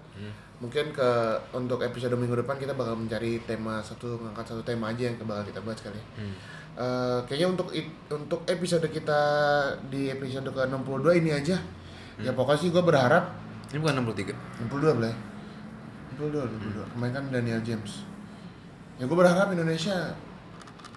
Mungkin 0.63 0.95
ke 0.95 1.11
untuk 1.51 1.83
episode 1.83 2.15
minggu 2.15 2.39
depan 2.39 2.55
kita 2.55 2.79
bakal 2.79 2.95
mencari 2.95 3.43
tema 3.43 3.83
satu 3.83 4.15
ngangkat 4.23 4.55
satu 4.55 4.63
tema 4.63 4.95
aja 4.95 5.11
yang 5.11 5.19
bakal 5.27 5.43
kita 5.43 5.59
bahas 5.61 5.83
kali 5.83 5.99
Eh, 6.73 7.19
kayaknya 7.29 7.53
untuk 7.53 7.69
untuk 8.09 8.41
episode 8.49 8.89
kita 8.89 9.21
di 9.93 10.09
episode 10.09 10.49
ke 10.49 10.63
62 10.65 11.21
ini 11.21 11.31
aja. 11.37 11.61
Ya 12.17 12.33
pokoknya 12.33 12.61
sih 12.65 12.71
gua 12.73 12.85
berharap 12.87 13.25
Ini 13.73 13.81
bukan 13.81 14.05
63. 14.05 14.33
62 14.69 14.99
belai 15.01 15.15
62 16.17 16.45
62 16.45 16.93
kemarin 16.97 17.13
kan 17.13 17.25
Daniel 17.29 17.61
James. 17.61 18.05
Ya 18.97 19.05
gua 19.05 19.25
berharap 19.25 19.53
Indonesia 19.53 20.17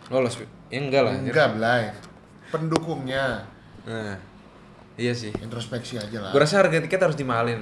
Lolos. 0.10 0.36
Ya 0.70 0.78
enggak 0.80 1.02
lah. 1.06 1.14
enggak 1.14 1.48
belai 1.56 1.84
pendukungnya 2.50 3.46
Nah. 3.86 4.18
Iya 4.96 5.12
sih. 5.12 5.30
introspeksi 5.44 6.00
aja 6.00 6.18
lah. 6.24 6.32
Gue 6.32 6.40
rasa 6.40 6.64
harga 6.64 6.80
tiket 6.80 6.98
harus 6.98 7.14
dimahalin. 7.14 7.62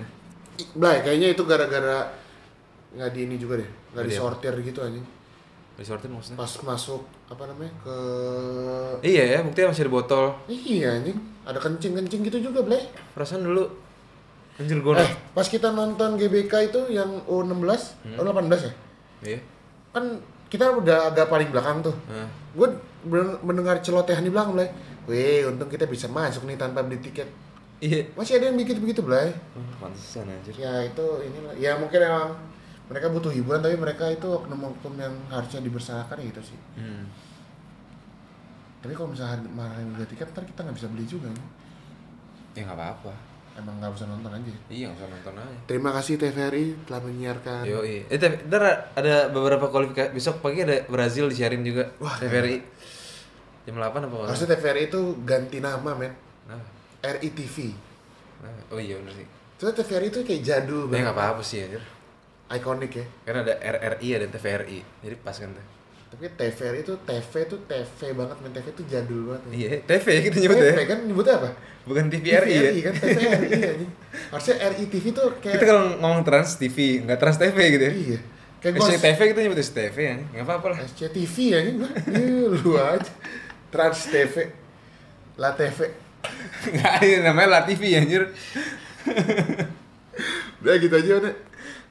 Blay, 0.77 1.01
kayaknya 1.01 1.33
itu 1.33 1.43
gara-gara 1.43 2.13
nggak 2.93 3.09
di 3.09 3.19
ini 3.25 3.35
juga 3.41 3.57
deh, 3.57 3.65
nggak 3.91 4.05
di 4.05 4.09
disortir 4.13 4.53
gitu 4.61 4.85
anjing. 4.85 5.01
Disortir 5.73 6.13
maksudnya? 6.13 6.37
Pas 6.37 6.53
masuk 6.61 7.01
apa 7.25 7.49
namanya 7.49 7.73
ke 7.81 7.97
Iya 9.01 9.23
ya, 9.25 9.37
buktinya 9.41 9.73
masih 9.73 9.89
ada 9.89 9.91
botol. 9.91 10.25
iya 10.45 11.01
anjing, 11.01 11.17
ada 11.41 11.57
kencing-kencing 11.57 12.21
gitu 12.23 12.37
juga, 12.53 12.61
Blay. 12.61 12.85
Perasaan 13.17 13.41
dulu 13.41 13.65
anjir 14.53 14.77
gue 14.77 14.93
Eh, 14.93 15.11
pas 15.33 15.47
kita 15.49 15.73
nonton 15.73 16.13
GBK 16.13 16.69
itu 16.69 16.93
yang 16.93 17.25
U16, 17.25 17.97
Hmm. 18.05 18.21
U18 18.21 18.61
ya? 18.61 18.73
Iya. 19.25 19.39
Kan 19.89 20.21
kita 20.53 20.69
udah 20.69 21.09
agak 21.09 21.25
paling 21.25 21.49
belakang 21.49 21.81
tuh. 21.81 21.97
Nah. 22.05 22.29
Gue 22.53 22.69
mendengar 23.41 23.81
celotehan 23.81 24.21
di 24.21 24.29
belakang, 24.29 24.53
Blay. 24.53 24.69
Wih, 25.09 25.49
untung 25.49 25.65
kita 25.65 25.89
bisa 25.89 26.05
masuk 26.05 26.45
nih 26.45 26.55
tanpa 26.55 26.85
beli 26.85 27.01
tiket. 27.01 27.25
Iya. 27.81 28.05
Masih 28.13 28.37
ada 28.37 28.53
yang 28.53 28.55
bikin 28.55 28.77
begitu, 28.77 29.01
Blay. 29.01 29.33
Pantesan 29.81 30.29
anjir. 30.29 30.53
ya 30.55 30.85
itu 30.85 31.01
inilah 31.19 31.57
ya 31.57 31.73
mungkin 31.75 31.99
emang 31.99 32.37
mereka 32.85 33.09
butuh 33.09 33.33
hiburan 33.33 33.59
tapi 33.59 33.75
mereka 33.75 34.05
itu 34.07 34.23
oknum-oknum 34.23 34.93
yang 34.95 35.15
harusnya 35.27 35.59
dibersahkan 35.59 36.19
ya 36.19 36.29
gitu 36.29 36.53
sih 36.53 36.59
Hmm. 36.75 37.07
tapi 38.79 38.91
kalau 38.91 39.15
misalnya 39.15 39.39
marahin 39.49 39.87
harga 39.95 40.11
tiket 40.11 40.27
ntar 40.31 40.43
kita 40.43 40.59
nggak 40.61 40.75
bisa 40.77 40.87
beli 40.91 41.03
juga 41.03 41.27
nih. 41.31 41.45
Ya 42.53 42.61
nggak 42.63 42.77
apa-apa. 42.77 43.13
Emang 43.53 43.75
nggak 43.77 43.91
usah 43.91 44.05
nonton 44.05 44.31
aja 44.31 44.51
Iya, 44.67 44.85
nggak 44.87 44.97
usah 44.97 45.09
nonton 45.09 45.33
aja. 45.37 45.57
terima 45.63 45.89
kasih 45.91 46.13
TVRI 46.15 46.65
telah 46.83 47.01
menyiarkan 47.01 47.61
Yo, 47.63 47.79
iya. 47.81 48.01
Eh, 48.07 48.17
tapi 48.17 48.41
ntar 48.43 48.63
ada 48.91 49.15
beberapa 49.27 49.67
kualifikasi. 49.67 50.09
Besok 50.09 50.39
pagi 50.39 50.61
ada 50.61 50.81
Brazil 50.85 51.27
disiarin 51.27 51.61
juga. 51.61 51.93
Wah, 51.97 52.15
TVRI. 52.15 52.57
Jam 53.63 53.75
8 53.75 53.85
apa? 53.95 54.03
nggak? 54.03 54.27
harusnya 54.27 54.49
TVRI 54.51 54.83
itu 54.85 55.01
ganti 55.23 55.57
nama 55.57 55.91
men 55.93 56.11
Nah, 56.43 56.59
RITV 57.01 57.71
nah, 58.39 58.51
oh 58.69 58.77
iya 58.77 58.97
bener 58.97 59.13
sih. 59.13 59.27
Soalnya 59.55 59.79
TVRI 59.79 60.07
itu 60.09 60.19
kayak 60.21 60.41
jadul 60.41 60.81
Ya 60.81 60.87
banget 60.89 61.03
nggak 61.05 61.15
apa-apa 61.15 61.41
sih 61.41 61.59
anjir. 61.61 61.83
ikonik 62.49 62.93
ya 62.93 63.05
Kan 63.23 63.35
ada 63.39 63.53
RRI 63.55 64.07
ada 64.13 64.27
TVRI. 64.27 64.79
Jadi 64.99 65.15
pas 65.17 65.33
kan 65.33 65.49
tuh. 65.49 65.65
Tapi 66.13 66.29
TVRI 66.29 66.85
itu 66.85 66.93
TV 67.09 67.31
itu 67.41 67.57
TV 67.65 67.99
banget 68.13 68.37
men 68.45 68.53
TV 68.53 68.65
itu 68.69 68.83
jadul 68.85 69.33
banget. 69.33 69.41
Iya, 69.49 69.69
TV 69.81 70.05
kita 70.29 70.37
nyebut 70.45 70.57
TV 70.61 70.77
ya. 70.77 70.85
kan 70.85 70.99
nyebutnya 71.09 71.35
apa 71.41 71.49
Bukan 71.89 72.05
TVRI 72.13 72.53
ya. 72.53 72.69
kan 72.85 72.93
TVRI 73.01 73.85
harusnya 74.29 74.55
RITV 74.61 75.05
tuh 75.09 75.27
kayak 75.41 75.57
Kita 75.57 75.65
kalau 75.65 75.83
ngomong 75.97 76.21
Trans 76.21 76.61
TV, 76.61 77.01
nggak 77.01 77.17
Trans 77.17 77.41
TV 77.41 77.57
gitu 77.73 77.83
ya. 77.89 77.93
iya 77.97 78.19
kayak 78.63 78.73
gua 78.79 78.87
SCTV 78.93 79.19
kita 79.35 79.39
nyebut 79.43 79.59
SCTV 79.59 79.97
ya. 79.99 80.15
Nggak 80.31 80.45
apa-apa 80.47 80.67
lah. 80.71 80.77
SCTV 80.87 81.35
ya 81.51 81.59
ini 81.65 81.83
lu 82.47 82.77
aja. 82.79 83.11
Trans 83.67 83.99
TV. 84.07 84.35
La 85.35 85.51
TV. 85.57 85.91
Nggak 86.71 86.93
ada 87.03 87.17
namanya 87.27 87.49
La 87.59 87.61
TV 87.67 87.81
anjir. 87.99 88.31
Udah 90.63 90.79
gitu 90.79 90.95
aja 90.95 91.11
udah. 91.19 91.33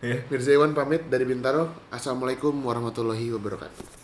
Iya. 0.01 0.19
Mirza 0.33 0.51
Iwan 0.57 0.73
pamit 0.73 1.05
dari 1.13 1.29
Bintaro. 1.29 1.69
Assalamualaikum 1.93 2.57
warahmatullahi 2.65 3.29
wabarakatuh. 3.37 4.02